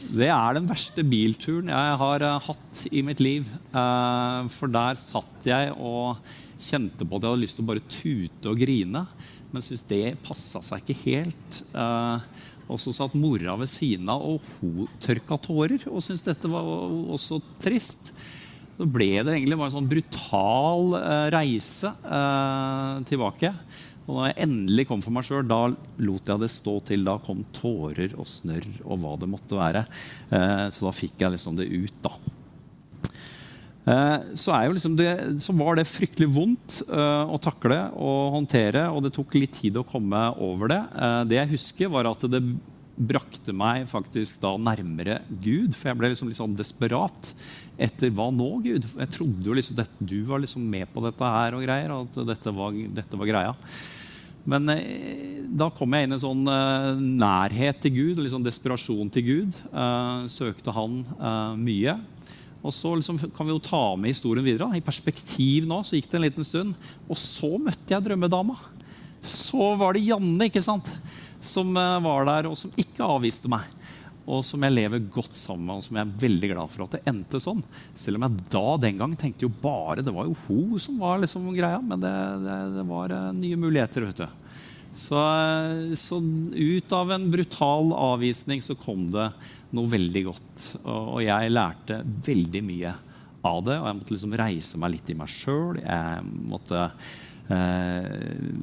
Det 0.06 0.28
er 0.30 0.58
den 0.58 0.68
verste 0.70 1.02
bilturen 1.08 1.72
jeg 1.72 2.00
har 2.02 2.26
uh, 2.26 2.36
hatt 2.46 2.82
i 2.92 3.02
mitt 3.06 3.22
liv. 3.24 3.48
Uh, 3.74 4.46
for 4.54 4.72
der 4.72 5.00
satt 5.02 5.48
jeg 5.50 5.72
og 5.80 6.20
kjente 6.62 7.06
på 7.06 7.18
at 7.18 7.26
jeg 7.26 7.34
hadde 7.34 7.44
lyst 7.44 7.60
til 7.60 7.66
å 7.66 7.70
bare 7.72 7.90
tute 7.90 8.52
og 8.52 8.62
grine 8.62 9.06
men 9.56 9.64
syntes 9.64 9.86
det 9.88 10.18
passa 10.26 10.60
seg 10.66 10.84
ikke 10.84 11.02
helt. 11.06 11.62
Uh, 11.72 12.20
og 12.66 12.80
så 12.82 12.92
satt 12.96 13.16
mora 13.16 13.56
ved 13.60 13.70
siden 13.72 14.10
av, 14.12 14.24
og 14.26 14.44
hun 14.60 14.90
tørka 15.04 15.38
tårer 15.40 15.86
og 15.88 16.02
syntes 16.04 16.26
dette 16.26 16.50
var 16.52 16.66
også 16.66 17.40
trist. 17.62 18.12
Så 18.76 18.88
ble 18.92 19.14
det 19.24 19.38
egentlig 19.38 19.56
bare 19.56 19.70
en 19.72 19.78
sånn 19.78 19.88
brutal 19.88 20.98
uh, 20.98 21.28
reise 21.32 21.94
eh, 22.04 22.98
tilbake. 23.08 23.54
Og 24.06 24.18
da 24.18 24.26
jeg 24.28 24.42
endelig 24.44 24.90
kom 24.90 25.00
for 25.06 25.16
meg 25.16 25.24
sjøl, 25.26 25.46
da 25.48 25.62
lot 26.04 26.34
jeg 26.34 26.42
det 26.42 26.50
stå 26.52 26.74
til. 26.90 27.06
Da 27.08 27.16
kom 27.24 27.46
tårer 27.56 28.18
og 28.20 28.28
snørr 28.28 28.68
og 28.84 29.00
hva 29.02 29.14
det 29.22 29.32
måtte 29.32 29.58
være. 29.58 29.86
så 30.30 30.86
da 30.86 30.92
fikk 30.94 31.24
jeg 31.24 31.34
liksom 31.34 31.56
det 31.58 31.66
ut, 31.72 31.96
da. 32.04 32.12
Eh, 33.86 34.20
så, 34.34 34.54
liksom 34.74 34.96
det, 34.98 35.12
så, 35.44 35.54
var 35.54 35.78
det 35.78 35.86
fryktelig 35.86 36.30
vondt 36.34 36.80
uh, 36.90 37.30
å 37.30 37.38
takle 37.38 37.78
og 37.94 38.38
håndtere, 38.40 38.88
og 38.90 39.04
det 39.06 39.14
tok 39.14 39.38
litt 39.38 39.60
tid 39.60 39.78
å 39.78 39.86
komme 39.86 40.28
over 40.42 40.74
det. 40.74 40.82
Uh, 40.96 41.22
det 41.30 41.38
jeg 41.38 41.54
husker, 41.54 41.92
var 41.94 42.10
at 42.10 42.26
det 42.32 42.42
brakte 42.96 43.54
meg 43.54 43.90
faktisk 43.92 44.40
da 44.42 44.54
nærmere 44.58 45.20
Gud. 45.30 45.76
For 45.76 45.92
jeg 45.92 46.00
ble 46.00 46.14
liksom 46.14 46.32
litt 46.32 46.40
sånn 46.40 46.56
desperat 46.58 47.34
etter 47.76 48.14
hva 48.16 48.30
nå, 48.32 48.48
Gud? 48.64 48.88
Jeg 48.88 49.12
trodde 49.14 49.50
jo 49.50 49.58
liksom 49.58 49.84
at 49.84 50.00
du 50.00 50.22
var 50.28 50.42
liksom 50.42 50.64
med 50.64 50.88
på 50.94 51.04
dette 51.04 51.36
her 51.36 51.58
og 51.58 51.66
greier, 51.66 51.92
og 51.92 52.08
at 52.08 52.32
dette 52.32 52.56
var, 52.56 52.80
dette 52.96 53.20
var 53.20 53.30
greia. 53.30 53.54
Men 54.46 54.70
eh, 54.70 55.42
da 55.58 55.72
kom 55.74 55.94
jeg 55.94 56.06
inn 56.06 56.14
i 56.14 56.18
en 56.20 56.22
sånn 56.22 56.50
eh, 56.50 56.92
nærhet 57.02 57.82
til 57.84 57.96
Gud, 57.96 58.12
litt 58.16 58.28
liksom 58.28 58.46
desperasjon 58.46 59.10
til 59.14 59.26
Gud. 59.28 59.58
Eh, 59.74 60.28
søkte 60.32 60.74
Han 60.76 61.02
mye. 61.62 61.98
Og 62.66 62.74
så 62.74 62.96
liksom 62.98 63.20
kan 63.30 63.46
vi 63.46 63.54
jo 63.54 63.62
ta 63.62 63.84
med 63.94 64.10
historien 64.10 64.46
videre. 64.46 64.74
I 64.74 64.84
perspektiv 64.84 65.68
nå 65.70 65.84
så 65.86 66.00
gikk 66.00 66.10
det 66.10 66.18
en 66.18 66.26
liten 66.26 66.48
stund. 66.48 66.88
Og 67.06 67.20
så 67.22 67.52
møtte 67.62 67.94
jeg 67.94 68.08
drømmedama. 68.08 68.58
Så 69.26 69.72
var 69.78 69.94
det 69.94 70.08
Janne 70.08 70.50
ikke 70.50 70.66
sant? 70.66 70.90
som 71.46 71.78
eh, 71.78 72.00
var 72.02 72.26
der, 72.26 72.50
og 72.50 72.58
som 72.60 72.74
ikke 72.80 73.06
avviste 73.06 73.52
meg. 73.52 73.68
Og 74.26 74.42
som 74.42 74.64
jeg 74.66 74.74
lever 74.74 75.04
godt 75.14 75.38
sammen 75.38 75.68
med, 75.68 75.78
og 75.78 75.86
som 75.86 76.00
jeg 76.00 76.08
er 76.08 76.22
veldig 76.24 76.48
glad 76.50 76.72
for 76.74 76.86
at 76.86 76.96
det 76.96 77.04
endte 77.12 77.42
sånn. 77.42 77.62
Selv 77.94 78.18
om 78.18 78.26
jeg 78.26 78.48
da 78.56 78.64
den 78.82 78.98
gang 79.02 79.14
tenkte 79.20 79.46
jo 79.46 79.52
bare 79.62 80.02
Det 80.02 80.14
var 80.16 80.26
jo 80.26 80.34
hun 80.48 80.80
som 80.82 80.98
var 80.98 81.20
liksom 81.22 81.46
greia. 81.54 81.78
Men 81.78 82.02
det, 82.02 82.14
det, 82.42 82.56
det 82.80 82.86
var 82.90 83.14
uh, 83.14 83.30
nye 83.38 83.60
muligheter. 83.62 84.08
vet 84.08 84.24
du. 84.24 84.45
Så, 84.96 85.20
så, 86.00 86.22
ut 86.56 86.92
av 86.96 87.12
en 87.12 87.28
brutal 87.32 87.92
avvisning 87.92 88.62
så 88.64 88.78
kom 88.80 89.10
det 89.12 89.28
noe 89.76 89.92
veldig 89.92 90.24
godt. 90.30 90.68
Og, 90.88 91.20
jeg 91.26 91.52
lærte 91.52 92.00
veldig 92.26 92.62
mye 92.64 92.94
av 93.46 93.60
det. 93.68 93.76
Og 93.76 93.90
jeg 93.90 93.98
måtte 94.00 94.16
liksom 94.16 94.38
reise 94.40 94.80
meg 94.80 94.94
litt 94.96 95.12
i 95.12 95.18
meg 95.20 95.32
sjøl. 95.32 95.82
Jeg 95.82 96.24
måtte 96.48 96.86
eh, 97.52 98.08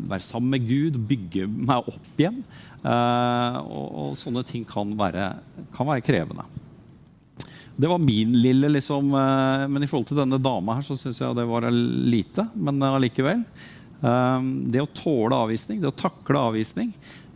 være 0.09 0.25
sammen 0.25 0.57
med 0.57 0.65
Gud, 0.71 0.97
bygge 1.11 1.45
meg 1.53 1.93
opp 1.93 2.25
igjen. 2.25 2.41
Eh, 2.81 3.59
og, 3.61 3.87
og, 4.07 4.17
sånne 4.19 4.45
ting 4.49 4.65
kan 4.69 4.97
være, 4.99 5.35
kan 5.77 5.91
være, 5.91 6.07
krevende. 6.07 6.49
Det 7.77 7.93
var 7.93 8.01
min 8.01 8.33
lille 8.41 8.69
liksom, 8.73 9.13
eh, 9.17 9.69
Men 9.69 9.85
i 9.85 9.89
forhold 9.91 10.09
til 10.11 10.19
denne 10.21 10.41
dama 10.41 10.77
her 10.79 10.85
så 10.87 10.97
syns 10.97 11.21
jeg 11.21 11.37
det 11.37 11.45
var 11.53 11.69
lite. 11.69 12.49
Men 12.57 12.81
allikevel. 12.89 13.45
Eh, 14.03 14.41
det 14.75 14.83
å 14.83 14.91
tåle 14.91 15.39
avvisning, 15.45 15.81
det 15.83 15.93
å 15.93 16.01
takle 16.03 16.41
avvisning, 16.51 16.93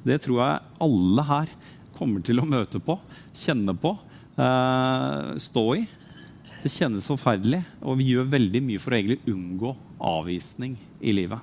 det 0.07 0.21
tror 0.25 0.43
jeg 0.43 0.83
alle 0.87 1.27
her 1.31 1.53
kommer 1.97 2.23
til 2.25 2.43
å 2.43 2.49
møte 2.49 2.81
på, 2.83 2.99
kjenne 3.35 3.75
på, 3.79 3.97
eh, 4.37 5.37
stå 5.41 5.67
i. 5.79 5.87
Det 6.63 6.73
kjennes 6.73 7.07
forferdelig, 7.07 7.63
og 7.83 7.99
vi 7.99 8.11
gjør 8.13 8.33
veldig 8.33 8.63
mye 8.63 8.83
for 8.83 8.93
å 8.93 8.99
egentlig 8.99 9.23
unngå 9.31 9.77
avvisning 10.03 10.77
i 11.01 11.13
livet. 11.15 11.41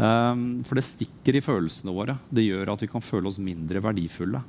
Um, 0.00 0.62
for 0.64 0.78
det 0.78 0.86
stikker 0.86 1.36
i 1.36 1.42
følelsene 1.44 1.92
våre. 1.92 2.16
Det 2.32 2.40
gjør 2.40 2.72
at 2.72 2.80
vi 2.80 2.88
kan 2.88 3.04
føle 3.04 3.28
oss 3.28 3.40
mindre 3.40 3.82
verdifulle. 3.84 4.40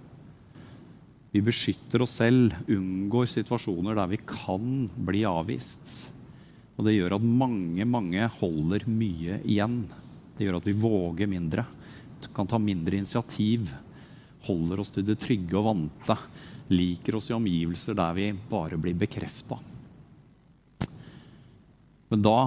Vi 1.31 1.41
beskytter 1.43 2.03
oss 2.03 2.17
selv, 2.19 2.55
unngår 2.71 3.27
situasjoner 3.27 3.95
der 3.95 4.11
vi 4.11 4.19
kan 4.27 4.87
bli 4.95 5.25
avvist. 5.27 6.10
Og 6.81 6.87
det 6.87 6.95
gjør 6.95 7.13
at 7.19 7.25
mange, 7.29 7.85
mange 7.85 8.25
holder 8.39 8.87
mye 8.89 9.35
igjen. 9.45 9.83
Det 10.33 10.47
gjør 10.47 10.55
at 10.57 10.65
vi 10.65 10.73
våger 10.81 11.27
mindre, 11.29 11.67
kan 12.33 12.47
ta 12.49 12.57
mindre 12.57 12.97
initiativ, 12.97 13.67
holder 14.47 14.81
oss 14.81 14.89
til 14.95 15.05
det 15.05 15.19
trygge 15.21 15.59
og 15.59 15.67
vante, 15.67 16.15
liker 16.73 17.19
oss 17.19 17.29
i 17.29 17.35
omgivelser 17.35 17.93
der 17.99 18.15
vi 18.17 18.25
bare 18.49 18.79
blir 18.81 18.97
bekrefta. 18.97 19.59
Men 22.09 22.25
da 22.25 22.39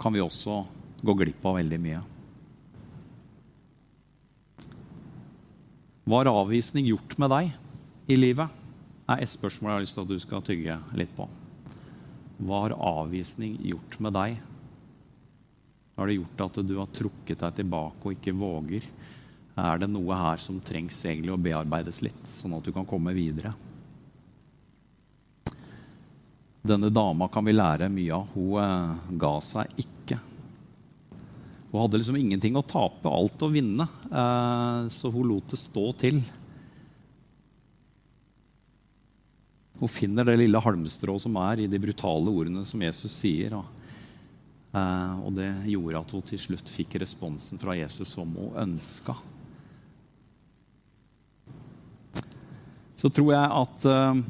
kan 0.00 0.16
vi 0.16 0.24
også 0.24 0.62
gå 1.04 1.16
glipp 1.20 1.44
av 1.44 1.58
veldig 1.60 1.80
mye. 1.84 2.00
Hva 6.08 6.22
har 6.22 6.32
avvisning 6.32 6.88
gjort 6.88 7.18
med 7.20 7.36
deg 7.36 7.52
i 8.08 8.16
livet? 8.16 8.56
er 9.10 9.20
et 9.20 9.28
spørsmål 9.28 9.74
jeg 9.74 9.76
har 9.76 9.84
lyst 9.84 9.96
til 9.98 10.06
at 10.06 10.10
du 10.14 10.18
skal 10.22 10.42
tygge 10.46 10.80
litt 10.96 11.12
på. 11.18 11.28
Hva 12.40 12.64
har 12.64 12.76
avvisning 12.76 13.58
gjort 13.68 13.98
med 14.00 14.14
deg? 14.16 14.38
Har 16.00 16.08
det 16.08 16.16
gjort 16.16 16.44
at 16.46 16.60
du 16.64 16.76
har 16.78 16.92
trukket 16.96 17.42
deg 17.42 17.58
tilbake 17.58 18.06
og 18.06 18.14
ikke 18.16 18.32
våger? 18.32 18.86
Er 19.60 19.82
det 19.82 19.90
noe 19.92 20.16
her 20.16 20.40
som 20.40 20.60
trengs 20.64 20.96
egentlig 21.04 21.34
å 21.34 21.40
bearbeides 21.40 22.00
litt, 22.00 22.22
sånn 22.24 22.56
at 22.56 22.64
du 22.64 22.72
kan 22.72 22.88
komme 22.88 23.12
videre? 23.12 23.52
Denne 26.64 26.88
dama 26.92 27.28
kan 27.32 27.44
vi 27.44 27.56
lære 27.56 27.88
mye 27.92 28.16
av. 28.16 28.32
Hun 28.34 28.56
eh, 28.60 29.14
ga 29.20 29.32
seg 29.44 29.80
ikke. 29.80 30.18
Hun 31.70 31.80
hadde 31.82 32.00
liksom 32.00 32.18
ingenting 32.20 32.56
å 32.56 32.64
tape, 32.64 33.08
alt 33.08 33.44
å 33.44 33.52
vinne. 33.52 33.86
Eh, 34.08 34.88
så 34.92 35.12
hun 35.12 35.28
lot 35.28 35.52
det 35.52 35.60
stå 35.60 35.86
til. 36.00 36.20
Hun 39.80 39.88
finner 39.88 40.28
det 40.28 40.36
lille 40.42 40.60
halmstrået 40.60 41.24
som 41.24 41.36
er 41.40 41.64
i 41.64 41.68
de 41.70 41.80
brutale 41.80 42.32
ordene 42.32 42.66
som 42.68 42.82
Jesus 42.84 43.14
sier. 43.16 43.56
Eh, 43.56 45.14
og 45.24 45.32
det 45.38 45.48
gjorde 45.72 46.02
at 46.04 46.12
hun 46.14 46.24
til 46.28 46.42
slutt 46.42 46.68
fikk 46.70 46.98
responsen 47.00 47.60
fra 47.60 47.78
Jesus 47.78 48.12
som 48.12 48.34
hun 48.36 48.52
ønska. 48.60 49.16
Så 53.00 53.08
tror 53.08 53.32
jeg 53.32 53.56
at 53.62 53.88
eh, 53.88 54.22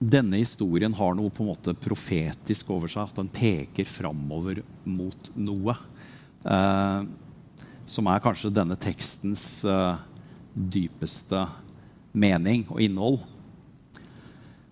denne 0.00 0.40
historien 0.40 0.94
har 0.96 1.14
noe 1.14 1.30
på 1.30 1.44
en 1.44 1.52
måte 1.52 1.76
profetisk 1.78 2.70
over 2.74 2.90
seg. 2.90 3.06
At 3.06 3.20
den 3.20 3.30
peker 3.30 3.86
framover 3.86 4.64
mot 4.82 5.30
noe. 5.38 5.76
Eh, 6.42 7.02
som 7.90 8.06
er 8.10 8.22
kanskje 8.22 8.52
denne 8.54 8.78
tekstens 8.80 9.62
eh, 9.68 10.00
dypeste 10.54 11.44
mening 12.10 12.66
og 12.70 12.82
innhold. 12.82 13.20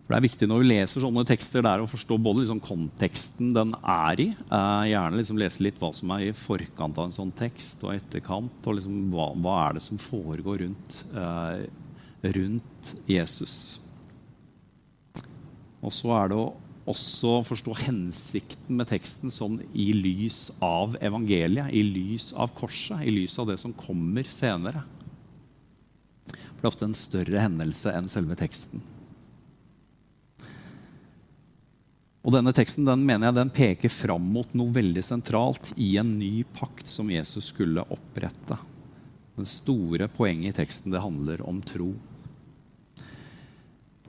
For 0.08 0.16
Det 0.16 0.22
er 0.22 0.24
viktig 0.24 0.46
når 0.48 0.62
vi 0.62 0.68
leser 0.70 1.02
sånne 1.04 1.22
tekster 1.28 1.60
der 1.60 1.82
å 1.84 1.88
forstå 1.90 2.16
både 2.24 2.40
liksom 2.40 2.62
konteksten 2.64 3.50
den 3.52 3.74
er 3.76 4.22
i. 4.24 4.30
Eh, 4.32 4.84
gjerne 4.88 5.18
liksom 5.18 5.36
lese 5.36 5.60
litt 5.66 5.76
hva 5.82 5.90
som 5.92 6.14
er 6.16 6.30
i 6.30 6.32
forkant 6.32 6.96
av 6.96 7.10
en 7.10 7.12
sånn 7.12 7.32
tekst, 7.36 7.84
og 7.84 7.92
etterkant. 7.92 8.56
Og 8.64 8.78
liksom 8.78 9.12
hva, 9.12 9.28
hva 9.36 9.58
er 9.66 9.76
det 9.76 9.84
som 9.84 10.00
foregår 10.00 10.64
rundt, 10.64 11.02
eh, 11.12 11.68
rundt 12.38 12.94
Jesus. 13.04 13.58
Og 15.84 15.92
så 15.92 16.16
er 16.22 16.32
det 16.32 16.40
å 16.40 16.50
også 16.88 17.44
forstå 17.44 17.78
hensikten 17.84 18.80
med 18.80 18.88
teksten 18.88 19.28
sånn 19.28 19.60
i 19.76 19.90
lys 19.92 20.46
av 20.64 20.96
evangeliet, 21.04 21.68
i 21.68 21.84
lys 21.84 22.32
av 22.32 22.56
korset, 22.56 23.04
i 23.04 23.12
lys 23.12 23.36
av 23.36 23.52
det 23.52 23.60
som 23.60 23.76
kommer 23.76 24.24
senere. 24.24 24.88
For 26.32 26.62
det 26.62 26.64
er 26.64 26.72
ofte 26.72 26.88
en 26.88 27.02
større 27.04 27.44
hendelse 27.44 27.92
enn 27.92 28.08
selve 28.08 28.40
teksten. 28.40 28.80
Og 32.26 32.34
denne 32.34 32.52
teksten 32.54 32.86
den 32.88 33.04
mener 33.06 33.28
jeg 33.28 33.38
den 33.38 33.52
peker 33.54 33.92
fram 33.92 34.24
mot 34.34 34.50
noe 34.58 34.74
veldig 34.74 35.04
sentralt 35.06 35.70
i 35.78 35.94
en 36.00 36.10
ny 36.18 36.42
pakt 36.56 36.90
som 36.90 37.12
Jesus 37.12 37.52
skulle 37.52 37.84
opprette. 37.94 38.58
Det 39.38 39.46
store 39.46 40.08
poenget 40.10 40.50
i 40.50 40.58
teksten 40.64 40.92
det 40.94 41.02
handler 41.04 41.44
om 41.46 41.60
tro. 41.62 41.92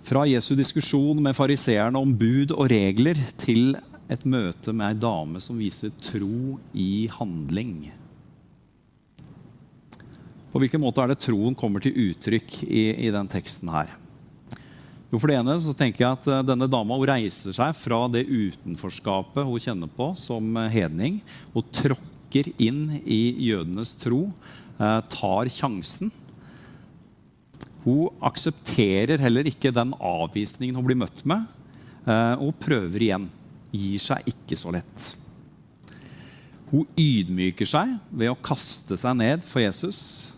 Fra 0.09 0.23
Jesu 0.25 0.55
diskusjon 0.57 1.21
med 1.21 1.37
fariseerne 1.37 2.01
om 2.01 2.15
bud 2.17 2.55
og 2.55 2.71
regler 2.71 3.19
til 3.37 3.75
et 4.09 4.25
møte 4.25 4.73
med 4.73 4.87
ei 4.87 4.97
dame 4.97 5.41
som 5.43 5.59
viser 5.61 5.93
tro 6.01 6.57
i 6.73 7.05
handling. 7.13 7.91
På 10.49 10.57
hvilken 10.57 10.81
måte 10.81 11.03
er 11.03 11.11
det 11.11 11.21
troen 11.21 11.53
kommer 11.53 11.83
til 11.83 11.93
uttrykk 12.09 12.63
i, 12.65 12.87
i 13.05 13.13
den 13.13 13.29
teksten 13.29 13.69
her? 13.69 13.98
Jo, 15.09 15.17
For 15.17 15.31
det 15.31 15.39
ene 15.39 15.57
så 15.61 15.73
tenker 15.73 16.05
jeg 16.05 16.17
at 16.19 16.29
eh, 16.29 16.45
denne 16.45 16.69
dama 16.69 16.97
hun 16.99 17.09
reiser 17.09 17.55
seg 17.55 17.75
fra 17.77 18.03
det 18.13 18.27
utenforskapet 18.29 19.47
hun 19.47 19.63
kjenner 19.63 19.89
på 19.89 20.11
som 20.19 20.57
hedning, 20.69 21.19
og 21.53 21.69
tråkker 21.73 22.51
inn 22.61 23.01
i 23.03 23.21
jødenes 23.49 23.95
tro, 24.01 24.27
eh, 24.77 24.99
tar 25.09 25.49
sjansen 25.53 26.13
hun 27.85 28.11
aksepterer 28.25 29.21
heller 29.23 29.47
ikke 29.47 29.71
den 29.73 29.93
avvisningen 29.95 30.75
hun 30.75 30.87
blir 30.87 30.99
møtt 30.99 31.23
med, 31.27 31.45
eh, 32.05 32.35
og 32.35 32.57
prøver 32.59 33.05
igjen. 33.05 33.29
Gir 33.71 34.01
seg 34.01 34.27
ikke 34.27 34.57
så 34.57 34.73
lett. 34.73 35.13
Hun 36.69 36.85
ydmyker 36.97 37.65
seg 37.65 37.95
ved 38.11 38.29
å 38.29 38.37
kaste 38.37 38.97
seg 38.97 39.15
ned 39.17 39.45
for 39.45 39.61
Jesus. 39.61 40.33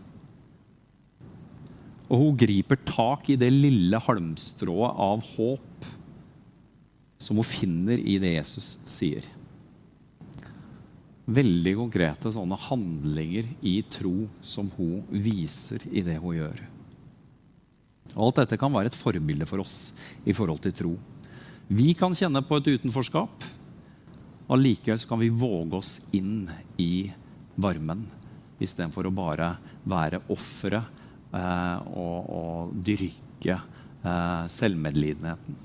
Og 2.11 2.19
hun 2.19 2.39
griper 2.39 2.79
tak 2.83 3.29
i 3.31 3.37
det 3.39 3.49
lille 3.53 3.99
halmstrået 4.03 4.97
av 4.99 5.23
håp 5.37 5.85
som 7.21 7.37
hun 7.39 7.47
finner 7.47 8.01
i 8.01 8.17
det 8.19 8.33
Jesus 8.33 8.73
sier. 8.89 9.23
Veldig 11.31 11.77
konkrete 11.77 12.33
sånne 12.33 12.57
handlinger 12.67 13.47
i 13.63 13.77
tro 13.87 14.25
som 14.43 14.67
hun 14.75 15.05
viser 15.23 15.85
i 15.87 16.03
det 16.03 16.17
hun 16.19 16.35
gjør. 16.35 16.59
Og 18.11 18.25
alt 18.27 18.41
dette 18.41 18.59
kan 18.59 18.73
være 18.73 18.91
et 18.91 18.97
forbilde 18.97 19.47
for 19.47 19.63
oss 19.63 19.93
i 20.27 20.35
forhold 20.35 20.59
til 20.65 20.75
tro. 20.75 20.93
Vi 21.71 21.93
kan 21.95 22.11
kjenne 22.17 22.41
på 22.43 22.59
et 22.59 22.73
utenforskap. 22.73 23.45
Allikevel 24.51 25.05
kan 25.07 25.21
vi 25.21 25.31
våge 25.31 25.77
oss 25.79 25.93
inn 26.11 26.49
i 26.81 27.05
varmen 27.55 28.03
istedenfor 28.59 29.07
å 29.07 29.15
bare 29.15 29.53
være 29.87 30.19
ofre 30.33 30.81
eh, 30.81 30.97
og, 31.31 32.31
og, 32.31 32.73
dyrke 32.83 33.55
eh, 33.55 34.43
selvmedlidenheten. 34.51 35.59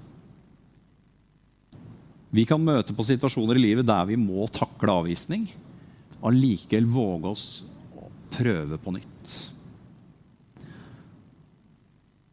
Vi 2.36 2.44
kan 2.48 2.62
møte 2.62 2.94
på 2.94 3.06
situasjoner 3.06 3.58
i 3.58 3.64
livet 3.68 3.88
der 3.88 4.06
vi 4.08 4.18
må 4.20 4.46
takle 4.52 5.00
avvisning. 5.00 5.46
Allikevel 6.26 6.88
våge 6.90 7.32
oss 7.32 7.46
å 7.96 8.10
prøve 8.34 8.78
på 8.82 8.94
nytt. 8.96 9.36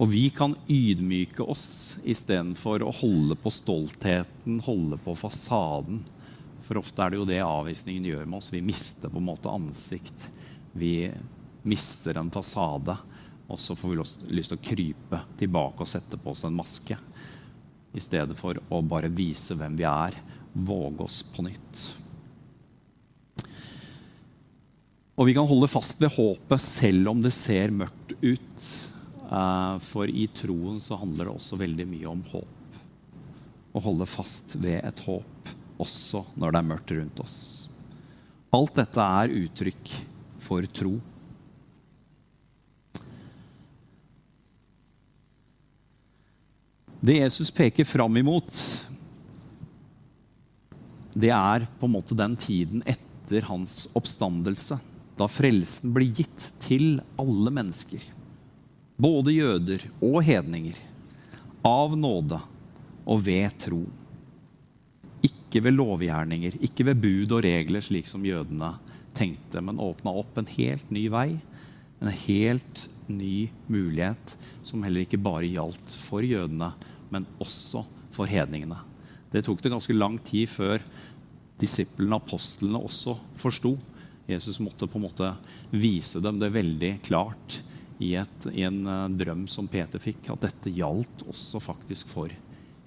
Og 0.01 0.09
vi 0.11 0.25
kan 0.33 0.55
ydmyke 0.67 1.45
oss 1.47 1.95
istedenfor 2.03 2.83
å 2.83 2.91
holde 2.97 3.37
på 3.39 3.51
stoltheten, 3.53 4.57
holde 4.65 4.97
på 4.99 5.13
fasaden. 5.15 6.01
For 6.65 6.79
ofte 6.81 7.03
er 7.03 7.13
det 7.13 7.19
jo 7.21 7.27
det 7.29 7.39
avvisningen 7.45 8.09
gjør 8.09 8.25
med 8.27 8.41
oss. 8.41 8.51
Vi 8.51 8.63
mister 8.65 9.11
på 9.13 9.21
en 9.21 9.29
måte 9.29 9.51
ansikt. 9.53 10.27
Vi 10.75 11.11
mister 11.63 12.19
en 12.19 12.31
fasade. 12.33 12.97
Og 13.51 13.59
så 13.59 13.75
får 13.75 13.91
vi 13.91 14.35
lyst 14.37 14.53
til 14.53 14.59
å 14.59 14.63
krype 14.63 15.19
tilbake 15.39 15.83
og 15.83 15.89
sette 15.89 16.19
på 16.19 16.31
oss 16.31 16.45
en 16.47 16.55
maske. 16.55 16.97
I 17.93 18.01
stedet 18.01 18.37
for 18.39 18.57
å 18.73 18.79
bare 18.81 19.11
vise 19.13 19.57
hvem 19.57 19.75
vi 19.77 19.85
er, 19.89 20.15
våge 20.53 21.05
oss 21.05 21.21
på 21.33 21.45
nytt. 21.45 21.83
Og 25.13 25.29
vi 25.29 25.35
kan 25.37 25.45
holde 25.45 25.69
fast 25.69 25.99
ved 26.01 26.15
håpet 26.15 26.61
selv 26.63 27.11
om 27.11 27.21
det 27.21 27.33
ser 27.35 27.73
mørkt 27.75 28.15
ut. 28.23 28.65
Eh, 29.29 29.75
for 29.85 30.09
i 30.09 30.25
troen 30.33 30.79
så 30.81 30.97
handler 31.01 31.29
det 31.29 31.35
også 31.35 31.59
veldig 31.61 31.85
mye 31.91 32.09
om 32.09 32.23
håp. 32.31 32.79
Å 33.73 33.81
holde 33.81 34.09
fast 34.09 34.55
ved 34.61 34.81
et 34.81 35.05
håp 35.05 35.53
også 35.81 36.23
når 36.37 36.53
det 36.53 36.59
er 36.59 36.69
mørkt 36.71 36.95
rundt 36.97 37.21
oss. 37.21 37.37
Alt 38.53 38.75
dette 38.77 39.05
er 39.21 39.37
uttrykk 39.37 39.93
for 40.41 40.65
tro. 40.69 40.97
Det 47.03 47.17
Jesus 47.17 47.51
peker 47.51 47.83
fram 47.83 48.17
imot, 48.17 48.53
det 51.13 51.33
er 51.35 51.65
på 51.79 51.87
en 51.89 51.91
måte 51.97 52.15
den 52.15 52.37
tiden 52.39 52.83
etter 52.87 53.43
hans 53.49 53.89
oppstandelse, 53.91 54.77
da 55.19 55.27
frelsen 55.27 55.91
blir 55.91 56.13
gitt 56.15 56.45
til 56.63 57.01
alle 57.19 57.51
mennesker, 57.51 58.05
både 58.95 59.33
jøder 59.35 59.83
og 59.99 60.21
hedninger, 60.23 60.79
av 61.67 61.97
nåde 61.99 62.39
og 63.03 63.19
ved 63.27 63.51
tro. 63.59 63.81
Ikke 65.27 65.59
ved 65.67 65.75
lovgjerninger, 65.75 66.55
ikke 66.63 66.87
ved 66.87 67.03
bud 67.03 67.35
og 67.35 67.43
regler, 67.43 67.83
slik 67.83 68.07
som 68.07 68.23
jødene 68.23 68.77
tenkte, 69.11 69.59
men 69.59 69.83
åpna 69.83 70.15
opp 70.23 70.39
en 70.39 70.47
helt 70.55 70.87
ny 70.87 71.09
vei, 71.11 71.33
en 71.99 72.15
helt 72.23 72.87
ny 73.11 73.49
mulighet, 73.67 74.37
som 74.63 74.87
heller 74.87 75.03
ikke 75.03 75.19
bare 75.19 75.51
gjaldt 75.51 75.99
for 75.99 76.23
jødene, 76.23 76.71
men 77.13 77.27
også 77.41 77.83
for 78.13 78.29
hedningene. 78.29 78.79
Det 79.33 79.43
tok 79.45 79.61
det 79.63 79.71
ganske 79.73 79.95
lang 79.95 80.19
tid 80.25 80.49
før 80.49 80.83
disiplene, 81.61 82.17
apostlene, 82.17 82.81
også 82.81 83.15
forsto. 83.39 83.75
Jesus 84.29 84.59
måtte 84.63 84.87
på 84.89 84.99
en 84.99 85.07
måte 85.07 85.29
vise 85.73 86.21
dem 86.23 86.39
det 86.41 86.53
veldig 86.53 86.93
klart 87.05 87.59
i, 88.01 88.13
et, 88.19 88.47
i 88.53 88.65
en 88.67 88.83
uh, 88.87 89.09
drøm 89.09 89.45
som 89.51 89.67
Peter 89.69 90.01
fikk, 90.01 90.29
at 90.33 90.47
dette 90.47 90.73
gjaldt 90.73 91.25
også 91.29 91.61
faktisk 91.63 92.09
for 92.13 92.33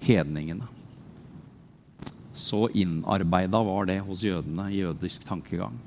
hedningene. 0.03 0.67
Så 2.37 2.67
innarbeida 2.77 3.61
var 3.65 3.87
det 3.89 4.01
hos 4.05 4.23
jødene 4.25 4.69
i 4.71 4.83
jødisk 4.83 5.25
tankegang. 5.27 5.77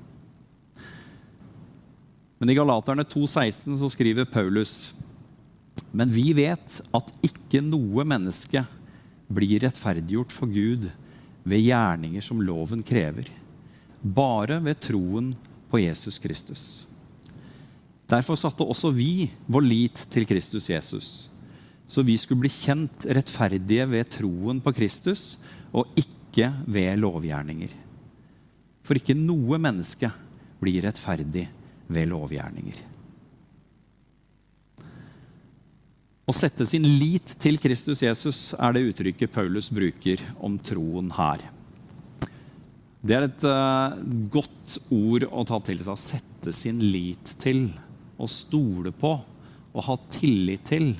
Men 2.40 2.50
i 2.50 2.56
Galaterne 2.56 3.04
2,16 3.04 3.76
så 3.78 3.90
skriver 3.92 4.26
Paulus 4.26 4.94
men 5.90 6.10
vi 6.12 6.30
vet 6.36 6.80
at 6.94 7.10
ikke 7.26 7.62
noe 7.64 8.04
menneske 8.06 8.62
blir 9.30 9.62
rettferdiggjort 9.64 10.34
for 10.34 10.50
Gud 10.50 10.88
ved 11.42 11.64
gjerninger 11.64 12.22
som 12.24 12.42
loven 12.42 12.82
krever, 12.86 13.28
bare 14.00 14.60
ved 14.64 14.80
troen 14.82 15.32
på 15.70 15.82
Jesus 15.82 16.18
Kristus. 16.22 16.64
Derfor 18.10 18.38
satte 18.38 18.66
også 18.66 18.90
vi 18.94 19.30
vår 19.46 19.66
lit 19.66 20.06
til 20.10 20.26
Kristus 20.26 20.66
Jesus, 20.70 21.30
så 21.86 22.02
vi 22.06 22.16
skulle 22.18 22.42
bli 22.44 22.52
kjent 22.52 23.06
rettferdige 23.06 23.86
ved 23.90 24.10
troen 24.14 24.62
på 24.62 24.74
Kristus 24.74 25.38
og 25.70 25.90
ikke 25.98 26.50
ved 26.70 26.98
lovgjerninger. 27.02 27.70
For 28.86 28.98
ikke 28.98 29.14
noe 29.18 29.58
menneske 29.62 30.10
blir 30.62 30.82
rettferdig 30.86 31.46
ved 31.90 32.10
lovgjerninger. 32.10 32.89
Å 36.30 36.34
sette 36.36 36.62
sin 36.68 36.84
lit 37.00 37.32
til 37.42 37.56
Kristus 37.58 38.04
Jesus 38.04 38.52
er 38.54 38.76
det 38.76 38.84
uttrykket 38.86 39.32
Paulus 39.34 39.66
bruker 39.74 40.20
om 40.38 40.60
troen 40.62 41.08
her. 41.16 41.40
Det 43.02 43.16
er 43.16 43.24
et 43.26 43.46
uh, 43.48 43.96
godt 44.30 44.76
ord 44.94 45.26
å 45.26 45.42
ta 45.48 45.58
til 45.66 45.80
seg. 45.80 45.90
Å 45.90 45.98
sette 45.98 46.54
sin 46.54 46.78
lit 46.92 47.32
til, 47.42 47.64
å 48.14 48.28
stole 48.30 48.92
på 48.94 49.10
å 49.18 49.84
ha 49.88 49.96
tillit 50.12 50.68
til. 50.70 50.92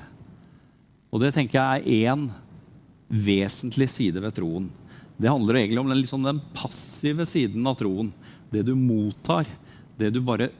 Og 1.13 1.23
det 1.23 1.31
tenker 1.37 1.61
jeg 1.61 1.85
er 1.85 2.11
én 2.11 2.27
vesentlig 3.07 3.87
side 3.93 4.19
ved 4.19 4.35
troen. 4.35 4.67
Det 5.15 5.31
handler 5.31 5.61
egentlig 5.61 5.85
om 5.85 5.93
den, 5.93 6.01
liksom 6.01 6.27
den 6.27 6.43
passive 6.57 7.29
siden 7.29 7.71
av 7.71 7.79
troen. 7.79 8.11
Det 8.51 8.65
du 8.67 8.73
mottar, 8.75 9.47
det 9.95 10.11
du 10.11 10.19
bare 10.27 10.51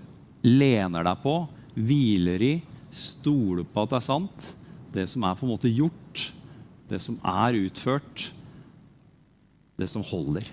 lener 0.47 1.11
deg 1.11 1.21
på, 1.27 1.37
hviler 1.75 2.49
i, 2.53 2.55
stoler 2.87 3.67
på 3.67 3.83
at 3.83 3.97
det 3.97 3.99
er 3.99 4.09
sant 4.13 4.51
det 4.93 5.07
som 5.09 5.23
er 5.23 5.37
på 5.37 5.47
en 5.47 5.53
måte 5.53 5.71
gjort, 5.71 6.27
det 6.91 6.99
som 6.99 7.17
er 7.23 7.57
utført, 7.61 8.27
det 9.79 9.87
som 9.89 10.03
holder. 10.05 10.45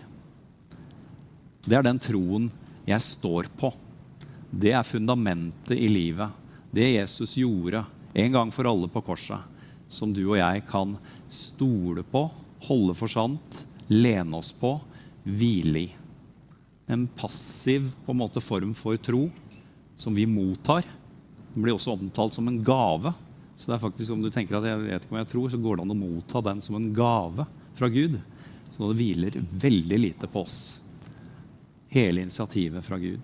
Det 1.66 1.76
er 1.76 1.84
den 1.84 2.00
troen 2.00 2.48
jeg 2.88 3.04
står 3.04 3.50
på. 3.58 3.72
Det 4.48 4.72
er 4.72 4.86
fundamentet 4.86 5.76
i 5.76 5.88
livet. 5.90 6.32
Det 6.72 6.86
Jesus 6.86 7.34
gjorde 7.40 7.82
en 8.14 8.32
gang 8.32 8.52
for 8.54 8.68
alle 8.68 8.88
på 8.90 9.02
korset, 9.04 9.40
som 9.88 10.12
du 10.14 10.22
og 10.30 10.38
jeg 10.38 10.64
kan 10.68 10.96
stole 11.32 12.04
på, 12.06 12.28
holde 12.68 12.96
for 12.96 13.12
sant, 13.12 13.64
lene 13.90 14.38
oss 14.38 14.50
på, 14.56 14.76
hvile 15.28 15.84
i. 15.84 15.88
En 16.88 17.04
passiv 17.18 17.90
en 18.08 18.16
måte, 18.16 18.40
form 18.40 18.72
for 18.76 18.96
tro 18.96 19.26
som 19.98 20.14
vi 20.16 20.24
mottar. 20.30 20.86
Den 21.52 21.64
blir 21.64 21.76
også 21.76 21.96
omtalt 21.98 22.36
som 22.36 22.48
en 22.48 22.62
gave. 22.64 23.12
Så 23.58 23.66
det 23.66 23.74
er 23.74 23.82
faktisk, 23.82 24.12
om 24.14 24.22
du 24.22 24.30
tenker 24.30 24.60
at 24.60 24.68
jeg 24.68 24.82
vet 24.84 25.04
ikke 25.04 25.16
om 25.16 25.18
jeg 25.18 25.30
tror, 25.32 25.48
så 25.50 25.58
går 25.58 25.78
det 25.78 25.84
an 25.84 25.94
å 25.96 25.98
motta 25.98 26.42
den 26.46 26.60
som 26.62 26.76
en 26.78 26.92
gave 26.94 27.46
fra 27.78 27.88
Gud. 27.90 28.14
Så 28.70 28.86
det 28.86 29.00
hviler 29.00 29.40
veldig 29.50 29.98
lite 29.98 30.28
på 30.30 30.44
oss. 30.46 30.60
Hele 31.90 32.22
initiativet 32.22 32.86
fra 32.86 33.00
Gud. 33.02 33.18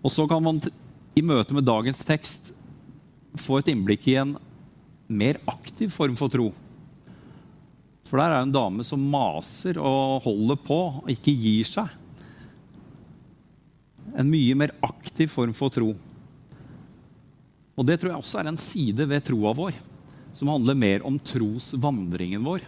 Og 0.00 0.14
så 0.14 0.24
kan 0.30 0.40
man 0.40 0.62
i 1.18 1.24
møte 1.26 1.52
med 1.52 1.66
dagens 1.68 2.00
tekst 2.06 2.54
få 3.36 3.60
et 3.60 3.68
innblikk 3.74 4.08
i 4.08 4.16
en 4.22 4.36
mer 5.08 5.36
aktiv 5.50 5.92
form 5.92 6.16
for 6.16 6.32
tro. 6.32 6.48
For 8.08 8.16
der 8.16 8.32
er 8.32 8.46
en 8.46 8.54
dame 8.54 8.84
som 8.88 9.04
maser 9.12 9.76
og 9.76 10.22
holder 10.24 10.60
på 10.64 10.78
og 11.02 11.10
ikke 11.12 11.34
gir 11.36 11.68
seg. 11.68 11.92
En 14.16 14.30
mye 14.32 14.56
mer 14.56 14.72
aktiv 14.80 15.28
form 15.28 15.52
for 15.52 15.72
tro. 15.74 15.92
Og 17.78 17.86
Det 17.86 18.00
tror 18.00 18.10
jeg 18.10 18.18
også 18.18 18.40
er 18.40 18.50
en 18.50 18.58
side 18.58 19.06
ved 19.06 19.22
troa 19.28 19.54
vår 19.54 19.76
som 20.38 20.50
handler 20.52 20.76
mer 20.78 21.06
om 21.06 21.16
trosvandringen 21.18 22.44
vår. 22.44 22.62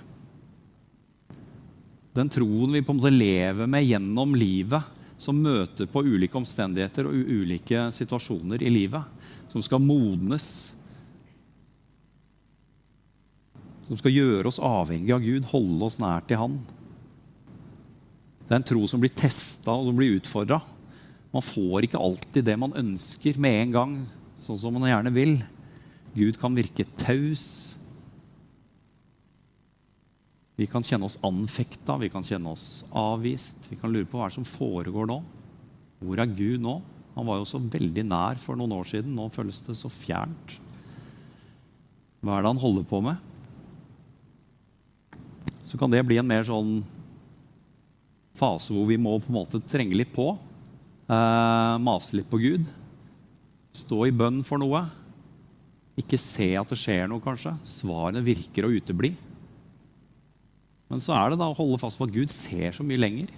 Den 2.17 2.31
troen 2.33 2.73
vi 2.75 2.83
på 2.83 2.91
en 2.91 2.99
måte 2.99 3.13
lever 3.13 3.69
med 3.71 3.85
gjennom 3.87 4.35
livet, 4.35 4.83
som 5.21 5.39
møter 5.39 5.87
på 5.87 6.03
ulike 6.03 6.39
omstendigheter 6.41 7.07
og 7.07 7.15
ulike 7.15 7.85
situasjoner 7.95 8.63
i 8.65 8.73
livet. 8.73 9.05
Som 9.53 9.63
skal 9.63 9.83
modnes. 9.83 10.49
Som 13.87 13.99
skal 14.01 14.15
gjøre 14.15 14.51
oss 14.51 14.59
avhengig 14.63 15.15
av 15.15 15.23
Gud, 15.23 15.47
holde 15.53 15.87
oss 15.87 16.01
nær 16.03 16.25
til 16.27 16.41
Han. 16.41 16.59
Det 18.47 18.57
er 18.57 18.59
en 18.59 18.67
tro 18.67 18.87
som 18.91 19.03
blir 19.03 19.15
testa 19.15 19.77
og 19.77 19.87
som 19.87 19.99
blir 19.99 20.17
utfordra. 20.19 20.59
Man 21.31 21.47
får 21.47 21.87
ikke 21.87 22.03
alltid 22.03 22.49
det 22.49 22.59
man 22.59 22.75
ønsker 22.75 23.39
med 23.39 23.61
en 23.61 23.77
gang 23.77 23.95
sånn 24.41 24.59
som 24.61 24.77
man 24.77 24.89
gjerne 24.89 25.13
vil. 25.15 25.37
Gud 26.17 26.39
kan 26.41 26.57
virke 26.57 26.87
taus. 26.99 27.77
Vi 30.61 30.67
kan 30.69 30.85
kjenne 30.85 31.07
oss 31.09 31.19
anfekta, 31.25 31.97
vi 32.01 32.11
kan 32.13 32.25
kjenne 32.27 32.53
oss 32.53 32.85
avvist. 32.93 33.71
Vi 33.71 33.79
kan 33.81 33.93
lure 33.93 34.09
på 34.09 34.21
hva 34.21 34.29
som 34.33 34.45
foregår 34.45 35.09
nå. 35.09 35.21
Hvor 36.05 36.21
er 36.21 36.35
Gud 36.37 36.65
nå? 36.65 36.81
Han 37.17 37.29
var 37.29 37.41
jo 37.41 37.49
så 37.49 37.61
veldig 37.61 38.05
nær 38.09 38.41
for 38.41 38.59
noen 38.59 38.75
år 38.77 38.89
siden. 38.91 39.15
Nå 39.17 39.31
føles 39.33 39.63
det 39.65 39.77
så 39.79 39.89
fjernt. 39.93 40.57
Hva 42.21 42.37
er 42.37 42.45
det 42.45 42.53
han 42.53 42.61
holder 42.61 42.87
på 42.89 43.01
med? 43.05 43.17
Så 45.65 45.79
kan 45.81 45.93
det 45.93 46.03
bli 46.05 46.19
en 46.21 46.29
mer 46.29 46.45
sånn 46.49 46.81
fase 48.37 48.73
hvor 48.75 48.89
vi 48.89 48.99
må 49.01 49.19
på 49.21 49.31
en 49.31 49.39
måte 49.39 49.61
trenge 49.65 49.97
litt 49.97 50.13
på. 50.13 50.33
Eh, 51.11 51.75
mase 51.83 52.19
litt 52.19 52.29
på 52.31 52.41
Gud. 52.43 52.69
Stå 53.77 54.03
i 54.09 54.15
bønn 54.15 54.43
for 54.47 54.61
noe. 54.63 54.83
Ikke 56.01 56.19
se 56.21 56.53
at 56.59 56.71
det 56.71 56.79
skjer 56.81 57.07
noe, 57.11 57.23
kanskje. 57.23 57.53
Svarene 57.67 58.23
virker 58.25 58.67
å 58.67 58.73
utebli. 58.73 59.13
Men 60.91 61.03
så 61.03 61.15
er 61.15 61.31
det 61.31 61.39
da 61.39 61.51
å 61.51 61.57
holde 61.57 61.79
fast 61.79 62.01
på 62.01 62.09
at 62.09 62.15
Gud 62.15 62.33
ser 62.35 62.75
så 62.75 62.87
mye 62.87 62.99
lenger. 62.99 63.31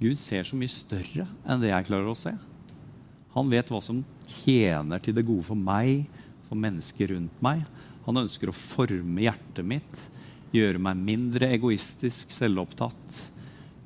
Gud 0.00 0.16
ser 0.18 0.46
så 0.48 0.56
mye 0.56 0.72
større 0.72 1.26
enn 1.44 1.60
det 1.62 1.70
jeg 1.70 1.88
klarer 1.90 2.08
å 2.10 2.16
se. 2.16 2.32
Han 3.34 3.50
vet 3.50 3.68
hva 3.72 3.80
som 3.82 4.00
tjener 4.30 5.02
til 5.02 5.16
det 5.16 5.26
gode 5.26 5.44
for 5.46 5.58
meg, 5.58 6.06
for 6.46 6.58
mennesker 6.60 7.12
rundt 7.12 7.42
meg. 7.44 7.64
Han 8.06 8.22
ønsker 8.22 8.50
å 8.50 8.56
forme 8.56 9.24
hjertet 9.24 9.66
mitt, 9.66 10.00
gjøre 10.54 10.80
meg 10.80 11.00
mindre 11.02 11.50
egoistisk, 11.56 12.32
selvopptatt. 12.32 13.20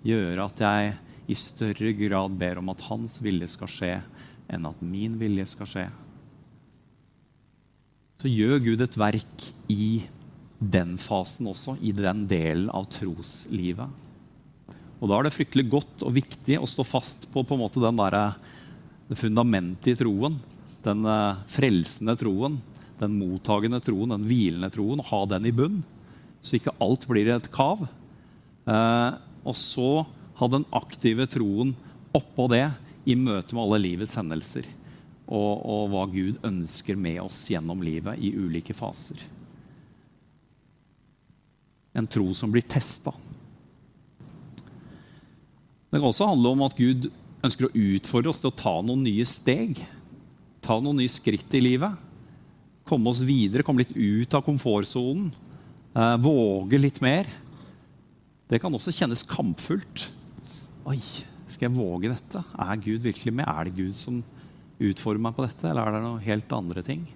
Gjøre 0.06 0.44
at 0.44 0.62
jeg 0.62 0.94
i 1.28 1.37
større 1.37 1.92
grad 1.96 2.37
ber 2.38 2.61
om 2.61 2.70
at 2.72 2.84
hans 2.87 3.18
vilje 3.24 3.50
skal 3.54 3.72
skje 3.72 3.92
enn 4.48 4.68
at 4.68 4.84
min 4.84 5.16
vilje 5.20 5.46
skal 5.52 5.70
skje. 5.70 5.87
Så 8.18 8.30
gjør 8.30 8.58
Gud 8.64 8.82
et 8.82 8.98
verk 8.98 9.48
i 9.70 10.02
den 10.58 10.96
fasen 10.98 11.46
også, 11.46 11.76
i 11.78 11.92
den 11.94 12.24
delen 12.30 12.70
av 12.74 12.88
troslivet. 12.90 13.87
Og 14.98 15.06
Da 15.06 15.18
er 15.18 15.28
det 15.28 15.37
fryktelig 15.37 15.68
godt 15.70 16.02
og 16.02 16.16
viktig 16.16 16.58
å 16.58 16.66
stå 16.66 16.82
fast 16.82 17.28
på, 17.30 17.44
på 17.46 17.54
en 17.54 17.62
måte 17.62 17.82
den 17.82 18.00
der, 18.00 18.34
det 19.06 19.20
fundamentet 19.20 19.92
i 19.92 19.98
troen. 20.00 20.40
Den 20.82 21.06
uh, 21.06 21.38
frelsende 21.46 22.16
troen, 22.18 22.58
den 22.98 23.14
mottagende 23.20 23.78
troen, 23.84 24.11
den 24.16 24.26
hvilende 24.26 24.72
troen. 24.74 25.04
Ha 25.06 25.22
den 25.30 25.46
i 25.46 25.54
bunn, 25.54 25.84
så 26.42 26.58
ikke 26.58 26.74
alt 26.82 27.06
blir 27.06 27.30
et 27.30 27.46
kav. 27.54 27.87
Eh, 28.68 29.11
og 29.46 29.56
så 29.56 30.02
ha 30.38 30.48
den 30.50 30.66
aktive 30.76 31.26
troen 31.30 31.72
oppå 32.16 32.48
det 32.52 32.66
i 33.09 33.16
møte 33.16 33.57
med 33.57 33.64
alle 33.64 33.81
livets 33.87 34.16
hendelser. 34.18 34.68
Og, 35.29 35.61
og 35.64 35.88
hva 35.92 36.05
Gud 36.12 36.38
ønsker 36.44 36.97
med 36.97 37.21
oss 37.25 37.40
gjennom 37.53 37.83
livet 37.85 38.21
i 38.21 38.33
ulike 38.37 38.77
faser. 38.77 39.21
En 41.97 42.09
tro 42.09 42.31
som 42.37 42.53
blir 42.53 42.64
testa. 42.68 43.12
Det 45.88 45.97
kan 45.97 46.09
også 46.09 46.29
handle 46.29 46.53
om 46.53 46.66
at 46.66 46.77
Gud 46.77 47.09
ønsker 47.44 47.68
å 47.68 47.73
utfordre 47.73 48.33
oss 48.33 48.42
til 48.42 48.51
å 48.51 48.59
ta 48.59 48.75
noen 48.85 49.05
nye 49.07 49.25
steg. 49.29 49.81
Ta 50.64 50.79
noen 50.83 51.01
nye 51.01 51.12
skritt 51.12 51.53
i 51.57 51.62
livet. 51.64 51.97
Komme 52.88 53.12
oss 53.12 53.23
videre, 53.25 53.64
komme 53.64 53.85
litt 53.85 53.97
ut 53.97 54.37
av 54.37 54.44
komfortsonen. 54.47 55.31
Eh, 55.94 56.16
våge 56.25 56.81
litt 56.81 57.01
mer. 57.05 57.29
Det 58.49 58.61
kan 58.61 58.73
også 58.75 58.94
kjennes 58.94 59.25
kampfullt. 59.29 60.09
Oi, 60.88 61.01
skal 61.52 61.68
jeg 61.68 61.78
våge 61.78 62.11
dette? 62.12 62.42
Er 62.61 62.82
Gud 62.82 63.04
virkelig 63.04 63.34
med? 63.34 63.48
Er 63.48 63.68
det 63.68 63.76
Gud 63.78 63.94
som 63.96 64.20
utfordrer 64.78 65.22
meg 65.22 65.37
på 65.37 65.44
dette, 65.46 65.66
eller 65.68 65.88
er 65.88 65.96
det 65.96 66.02
noe 66.04 66.24
helt 66.24 66.54
andre 66.54 66.84
ting? 66.87 67.06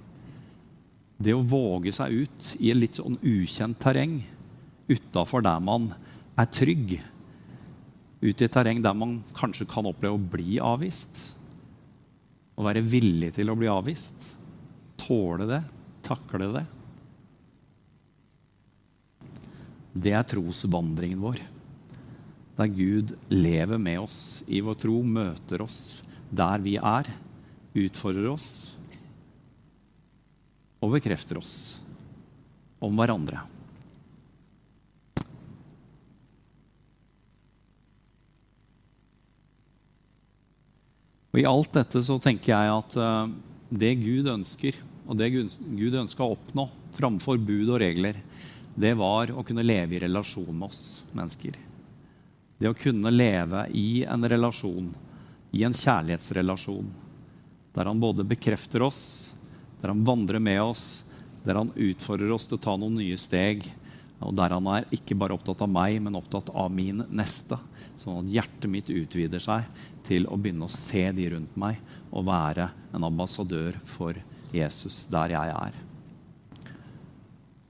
Det 1.22 1.34
å 1.36 1.44
våge 1.46 1.92
seg 1.94 2.24
ut 2.24 2.48
i 2.58 2.72
en 2.72 2.80
litt 2.82 2.98
sånn 2.98 3.20
ukjent 3.20 3.78
terreng 3.82 4.18
utafor 4.90 5.44
der 5.44 5.60
man 5.62 5.92
er 6.38 6.48
trygg, 6.50 6.96
ut 8.22 8.42
i 8.42 8.46
et 8.46 8.54
terreng 8.54 8.82
der 8.82 8.96
man 8.96 9.20
kanskje 9.36 9.68
kan 9.70 9.86
oppleve 9.86 10.18
å 10.18 10.30
bli 10.34 10.58
avvist. 10.62 11.22
Å 12.58 12.66
være 12.66 12.84
villig 12.84 13.32
til 13.38 13.50
å 13.50 13.56
bli 13.58 13.70
avvist. 13.70 14.32
Tåle 15.00 15.48
det. 15.48 15.62
Takle 16.06 16.50
det. 16.54 16.66
Det 19.92 20.14
er 20.16 20.26
trosvandringen 20.26 21.20
vår. 21.22 21.42
Der 22.58 22.68
Gud 22.68 23.14
lever 23.32 23.80
med 23.80 24.02
oss 24.02 24.42
i 24.46 24.60
vår 24.60 24.76
tro, 24.82 25.00
møter 25.02 25.64
oss 25.64 26.02
der 26.32 26.60
vi 26.64 26.78
er, 26.80 27.08
utfordrer 27.76 28.28
oss 28.32 28.48
og 30.82 30.94
bekrefter 30.96 31.38
oss 31.38 31.54
om 32.82 32.96
hverandre. 32.98 33.44
Og 41.32 41.40
I 41.40 41.48
alt 41.48 41.72
dette 41.72 42.02
så 42.04 42.18
tenker 42.20 42.52
jeg 42.52 42.72
at 42.76 42.96
uh, 43.00 43.30
det 43.72 43.94
Gud 44.02 44.28
ønsker, 44.28 44.76
og 45.08 45.16
det 45.16 45.30
Gud 45.32 45.94
ønska 46.02 46.26
å 46.26 46.34
oppnå 46.34 46.66
framfor 46.92 47.40
bud 47.40 47.70
og 47.70 47.80
regler, 47.80 48.18
det 48.76 48.92
var 49.00 49.32
å 49.32 49.44
kunne 49.44 49.64
leve 49.64 49.96
i 49.96 50.02
relasjon 50.02 50.52
med 50.52 50.68
oss 50.68 50.82
mennesker. 51.16 51.56
Det 52.62 52.70
å 52.70 52.78
kunne 52.78 53.10
leve 53.10 53.64
i 53.74 54.04
en 54.06 54.22
relasjon, 54.30 54.92
i 55.50 55.64
en 55.66 55.74
kjærlighetsrelasjon, 55.74 56.90
der 57.74 57.88
han 57.90 57.98
både 57.98 58.22
bekrefter 58.22 58.84
oss, 58.86 59.00
der 59.80 59.90
han 59.90 60.04
vandrer 60.06 60.38
med 60.38 60.60
oss, 60.62 60.84
der 61.42 61.58
han 61.58 61.72
utfordrer 61.74 62.30
oss 62.30 62.46
til 62.46 62.60
å 62.60 62.62
ta 62.62 62.76
noen 62.78 63.00
nye 63.00 63.16
steg, 63.18 63.64
og 64.22 64.36
der 64.38 64.54
han 64.54 64.68
er 64.70 64.86
ikke 64.94 65.16
bare 65.18 65.34
opptatt 65.34 65.64
av 65.66 65.72
meg, 65.74 65.96
men 66.04 66.14
opptatt 66.14 66.52
av 66.54 66.68
min 66.70 67.02
neste. 67.10 67.58
Sånn 67.98 68.20
at 68.20 68.30
hjertet 68.30 68.70
mitt 68.70 68.92
utvider 68.94 69.42
seg 69.42 69.66
til 70.06 70.28
å 70.30 70.38
begynne 70.38 70.68
å 70.68 70.70
se 70.70 71.02
de 71.16 71.26
rundt 71.32 71.56
meg 71.58 71.80
og 72.12 72.28
være 72.28 72.68
en 72.94 73.08
ambassadør 73.08 73.80
for 73.90 74.20
Jesus 74.54 75.00
der 75.10 75.34
jeg 75.34 75.56
er. 75.56 75.82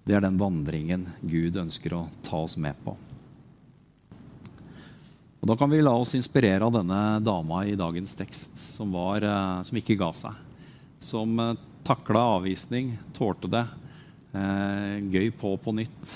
Det 0.05 0.19
er 0.19 0.27
den 0.27 0.37
vandringen 0.37 1.09
Gud 1.23 1.57
ønsker 1.65 1.97
å 1.97 2.03
ta 2.29 2.43
oss 2.45 2.59
med 2.61 2.77
på. 2.85 2.99
Og 5.43 5.49
Da 5.51 5.57
kan 5.59 5.71
vi 5.71 5.81
la 5.83 5.91
oss 5.99 6.15
inspirere 6.15 6.63
av 6.63 6.71
denne 6.71 7.19
dama 7.19 7.65
i 7.67 7.75
dagens 7.75 8.15
tekst, 8.15 8.55
som, 8.77 8.93
var, 8.95 9.25
eh, 9.27 9.63
som 9.67 9.79
ikke 9.79 9.97
ga 9.99 10.13
seg. 10.15 10.37
Som 11.03 11.35
eh, 11.43 11.57
takla 11.83 12.21
avvisning, 12.37 12.93
tålte 13.17 13.49
det. 13.51 13.65
Eh, 14.39 15.01
gøy 15.11 15.33
på 15.35 15.57
på 15.59 15.75
nytt. 15.75 16.13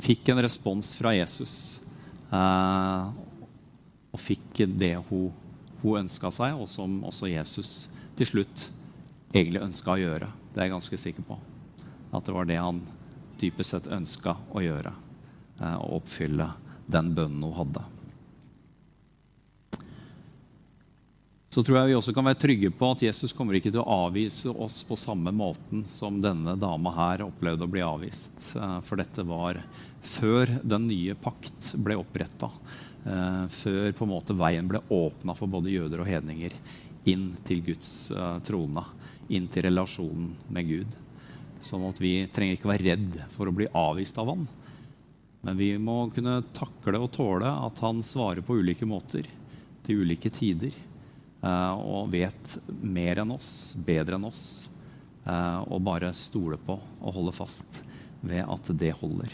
Fikk 0.00 0.30
en 0.32 0.40
respons 0.42 0.94
fra 0.96 1.12
Jesus. 1.14 1.82
Og 2.32 4.18
fikk 4.18 4.64
det 4.80 4.96
hun, 5.10 5.28
hun 5.82 6.00
ønska 6.00 6.32
seg, 6.34 6.56
og 6.56 6.66
som 6.66 6.96
også 7.06 7.28
Jesus 7.30 7.90
til 8.18 8.26
slutt 8.26 8.64
egentlig 9.34 9.62
ønska 9.62 9.94
å 9.94 10.00
gjøre. 10.00 10.30
Det 10.54 10.62
er 10.62 10.66
jeg 10.66 10.74
ganske 10.74 11.00
sikker 11.04 11.28
på. 11.28 11.36
At 12.10 12.24
det 12.24 12.34
var 12.34 12.48
det 12.48 12.58
han 12.58 12.80
dypest 13.38 13.76
sett 13.76 13.86
ønska 13.94 14.34
å 14.50 14.64
gjøre. 14.64 14.94
Å 15.60 15.92
oppfylle 16.00 16.48
den 16.88 17.12
bønnen 17.16 17.44
hun 17.44 17.56
hadde. 17.56 17.84
Så 21.48 21.62
tror 21.64 21.78
jeg 21.78 21.90
vi 21.90 21.96
også 21.96 22.12
kan 22.14 22.26
være 22.28 22.38
trygge 22.38 22.68
på 22.76 22.90
at 22.92 23.02
Jesus 23.02 23.32
kommer 23.34 23.56
ikke 23.56 23.72
til 23.72 23.80
å 23.80 24.02
avvise 24.06 24.52
oss 24.52 24.82
på 24.86 24.98
samme 25.00 25.32
måten 25.34 25.80
som 25.88 26.20
denne 26.22 26.52
dama 26.60 26.92
her 26.94 27.24
opplevde 27.24 27.64
å 27.64 27.72
bli 27.72 27.82
avvist. 27.82 28.52
Eh, 28.60 28.76
for 28.84 29.00
dette 29.00 29.24
var 29.26 29.58
før 30.04 30.52
den 30.62 30.86
nye 30.90 31.16
pakt 31.18 31.72
ble 31.82 31.96
oppretta. 31.98 32.50
Eh, 33.08 33.46
før 33.50 33.90
på 33.96 34.06
en 34.06 34.12
måte 34.12 34.36
veien 34.36 34.68
ble 34.68 34.84
åpna 34.92 35.34
for 35.38 35.50
både 35.50 35.72
jøder 35.72 36.04
og 36.04 36.12
hedninger 36.12 36.54
inn 37.08 37.30
til 37.48 37.62
Guds 37.64 38.10
uh, 38.12 38.36
trone, 38.44 38.82
inn 39.32 39.46
til 39.48 39.64
relasjonen 39.68 40.32
med 40.52 40.68
Gud. 40.68 40.96
Sånn 41.64 41.86
at 41.88 41.98
vi 42.02 42.12
trenger 42.32 42.58
ikke 42.58 42.70
være 42.70 42.86
redd 42.92 43.18
for 43.32 43.48
å 43.48 43.54
bli 43.54 43.68
avvist 43.72 44.18
av 44.20 44.28
han. 44.34 44.44
Men 45.40 45.58
vi 45.58 45.72
må 45.78 46.08
kunne 46.10 46.40
takle 46.56 46.98
og 46.98 47.12
tåle 47.14 47.50
at 47.50 47.82
han 47.84 48.02
svarer 48.02 48.42
på 48.44 48.58
ulike 48.58 48.86
måter 48.88 49.28
til 49.86 50.02
ulike 50.02 50.30
tider. 50.34 50.74
Uh, 51.38 51.78
og 51.78 52.10
vet 52.10 52.56
mer 52.82 53.22
enn 53.22 53.30
oss, 53.30 53.76
bedre 53.86 54.18
enn 54.18 54.26
oss. 54.26 54.66
Uh, 55.22 55.62
og 55.68 55.84
bare 55.86 56.10
stole 56.16 56.58
på 56.58 56.74
og 56.74 57.14
holde 57.14 57.34
fast 57.36 57.82
ved 58.20 58.42
at 58.42 58.72
det 58.80 58.96
holder. 58.98 59.30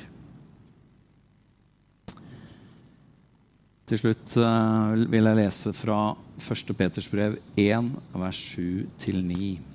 Til 3.89 4.01
slutt 4.01 4.37
uh, 4.41 4.93
vil 5.13 5.31
jeg 5.31 5.41
lese 5.41 5.73
fra 5.77 5.99
1. 6.41 6.75
Peters 6.77 7.09
brev 7.13 7.39
1, 7.61 7.91
vers 8.21 8.43
7-9. 8.57 9.74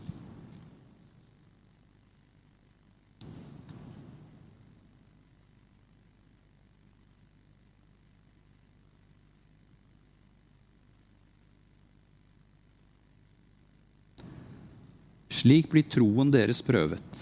Slik 15.39 15.69
blir 15.71 15.85
troen 15.87 16.31
deres 16.33 16.59
prøvet. 16.65 17.19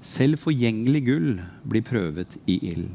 Selv 0.00 0.38
forgjengelig 0.40 1.00
gull 1.04 1.32
blir 1.68 1.84
prøvet 1.84 2.38
i 2.48 2.54
ild. 2.70 2.94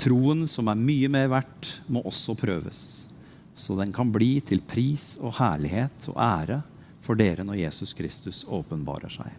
Troen 0.00 0.42
som 0.50 0.66
er 0.72 0.80
mye 0.80 1.10
mer 1.12 1.28
verdt, 1.30 1.68
må 1.86 2.02
også 2.08 2.34
prøves, 2.40 2.80
så 3.54 3.76
den 3.78 3.94
kan 3.94 4.10
bli 4.10 4.40
til 4.42 4.64
pris 4.66 5.14
og 5.20 5.36
herlighet 5.38 6.08
og 6.10 6.18
ære 6.18 6.58
for 7.04 7.20
dere 7.20 7.46
når 7.46 7.62
Jesus 7.62 7.94
Kristus 7.94 8.42
åpenbarer 8.42 9.12
seg. 9.20 9.30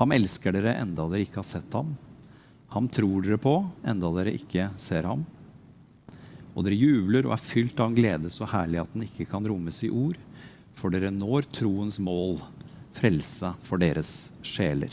Ham 0.00 0.18
elsker 0.18 0.56
dere 0.56 0.74
enda 0.82 1.06
dere 1.12 1.28
ikke 1.28 1.44
har 1.44 1.50
sett 1.52 1.78
ham. 1.78 1.94
Ham 2.74 2.90
tror 2.90 3.22
dere 3.22 3.38
på 3.38 3.58
enda 3.86 4.10
dere 4.18 4.34
ikke 4.34 4.72
ser 4.82 5.06
ham. 5.06 5.22
Og 6.56 6.66
dere 6.66 6.80
jubler 6.80 7.28
og 7.28 7.38
er 7.38 7.46
fylt 7.52 7.78
av 7.78 7.92
en 7.92 8.00
glede 8.00 8.34
så 8.34 8.50
herlig 8.50 8.82
at 8.82 8.96
den 8.96 9.06
ikke 9.06 9.30
kan 9.30 9.46
rommes 9.46 9.84
i 9.86 9.94
ord, 9.94 10.18
for 10.78 10.94
dere 10.94 11.10
når 11.10 11.48
troens 11.50 11.98
mål, 12.02 12.38
frelse 12.98 13.50
for 13.66 13.82
deres 13.82 14.32
sjeler. 14.46 14.92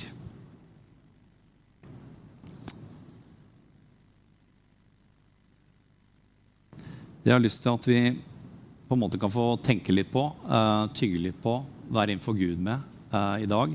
Det 7.26 7.32
jeg 7.32 7.38
har 7.40 7.42
lyst 7.42 7.64
til 7.64 7.74
at 7.74 7.88
vi 7.90 8.00
på 8.86 8.94
en 8.94 9.02
måte 9.02 9.18
kan 9.18 9.34
få 9.34 9.56
tenke 9.66 9.94
litt 9.94 10.12
på, 10.14 10.28
uh, 10.46 10.86
tygge 10.94 11.24
litt 11.24 11.40
på, 11.42 11.58
være 11.90 12.14
innenfor 12.14 12.38
Gud 12.38 12.62
med 12.62 12.84
uh, 13.14 13.42
i 13.42 13.50
dag, 13.50 13.74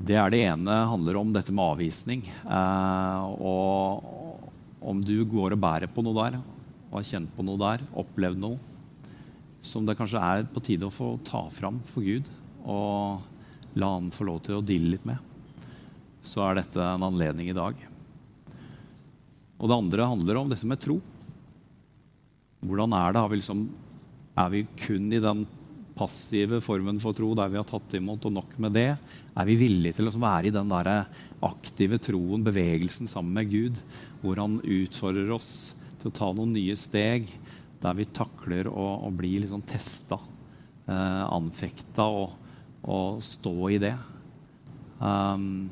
det 0.00 0.16
er 0.16 0.32
det 0.32 0.40
ene 0.48 0.78
handler 0.88 1.18
om 1.20 1.34
dette 1.34 1.52
med 1.52 1.74
avvisning. 1.74 2.22
Uh, 2.46 3.28
og 3.44 4.80
om 4.80 5.02
du 5.04 5.18
går 5.28 5.52
og 5.52 5.60
bærer 5.60 5.92
på 5.92 6.04
noe 6.04 6.16
der, 6.16 6.38
og 6.88 6.96
har 7.02 7.08
kjent 7.10 7.34
på 7.36 7.44
noe 7.44 7.60
der, 7.60 7.84
opplevd 8.00 8.40
noe 8.40 8.79
som 9.60 9.84
det 9.86 9.96
kanskje 9.98 10.22
er 10.22 10.46
på 10.48 10.62
tide 10.64 10.88
å 10.88 10.94
få 10.94 11.14
ta 11.26 11.44
fram 11.52 11.80
for 11.86 12.04
Gud 12.04 12.28
og 12.64 13.20
la 13.78 13.92
han 13.94 14.10
få 14.12 14.26
lov 14.26 14.40
til 14.44 14.58
å 14.58 14.64
deale 14.64 14.96
litt 14.96 15.06
med, 15.08 15.20
så 16.24 16.48
er 16.48 16.60
dette 16.60 16.82
en 16.82 17.06
anledning 17.06 17.50
i 17.50 17.56
dag. 17.56 17.76
Og 19.60 19.68
det 19.68 19.76
andre 19.76 20.08
handler 20.08 20.40
om 20.40 20.50
dette 20.50 20.68
med 20.68 20.80
tro. 20.80 20.98
Hvordan 22.64 22.96
er 22.96 23.14
det? 23.16 23.24
Vi 23.30 23.40
liksom, 23.40 23.64
er 24.40 24.52
vi 24.52 24.66
kun 24.80 25.08
i 25.12 25.22
den 25.22 25.46
passive 26.00 26.62
formen 26.64 27.00
for 27.00 27.16
tro, 27.16 27.32
der 27.36 27.50
vi 27.52 27.58
har 27.60 27.68
tatt 27.68 27.94
imot, 27.98 28.24
og 28.24 28.36
nok 28.36 28.56
med 28.62 28.74
det? 28.76 28.94
Er 29.36 29.48
vi 29.48 29.58
villige 29.60 29.98
til 29.98 30.08
å 30.08 30.14
være 30.16 30.48
i 30.48 30.54
den 30.54 30.72
der 30.72 30.90
aktive 31.44 32.00
troen, 32.00 32.44
bevegelsen 32.44 33.08
sammen 33.10 33.36
med 33.36 33.52
Gud, 33.52 33.80
hvor 34.22 34.40
han 34.40 34.58
utfordrer 34.64 35.32
oss 35.36 35.76
til 36.00 36.08
å 36.08 36.16
ta 36.16 36.30
noen 36.32 36.54
nye 36.56 36.76
steg, 36.78 37.28
der 37.80 37.96
vi 37.96 38.08
takler 38.12 38.68
å, 38.68 38.86
å 39.06 39.10
bli 39.14 39.38
litt 39.40 39.52
sånn 39.52 39.64
testa, 39.66 40.18
eh, 40.86 41.22
anfekta, 41.32 42.06
og, 42.06 42.36
og, 42.82 43.22
stå 43.24 43.54
i 43.72 43.80
det? 43.82 43.94
Um, 45.00 45.70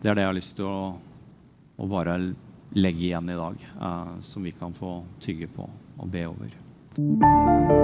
det 0.00 0.12
er 0.12 0.16
det 0.16 0.24
jeg 0.24 0.30
har 0.30 0.38
lyst 0.38 0.56
til 0.60 0.70
å, 0.70 0.94
å 1.76 1.90
bare 1.90 2.16
legge 2.78 3.08
igjen 3.10 3.34
i 3.34 3.38
dag, 3.40 3.68
eh, 3.74 4.16
som 4.22 4.46
vi 4.46 4.54
kan 4.56 4.74
få 4.76 5.00
tygge 5.22 5.50
på 5.56 5.68
og 6.00 6.08
be 6.10 6.26
over. 6.30 7.79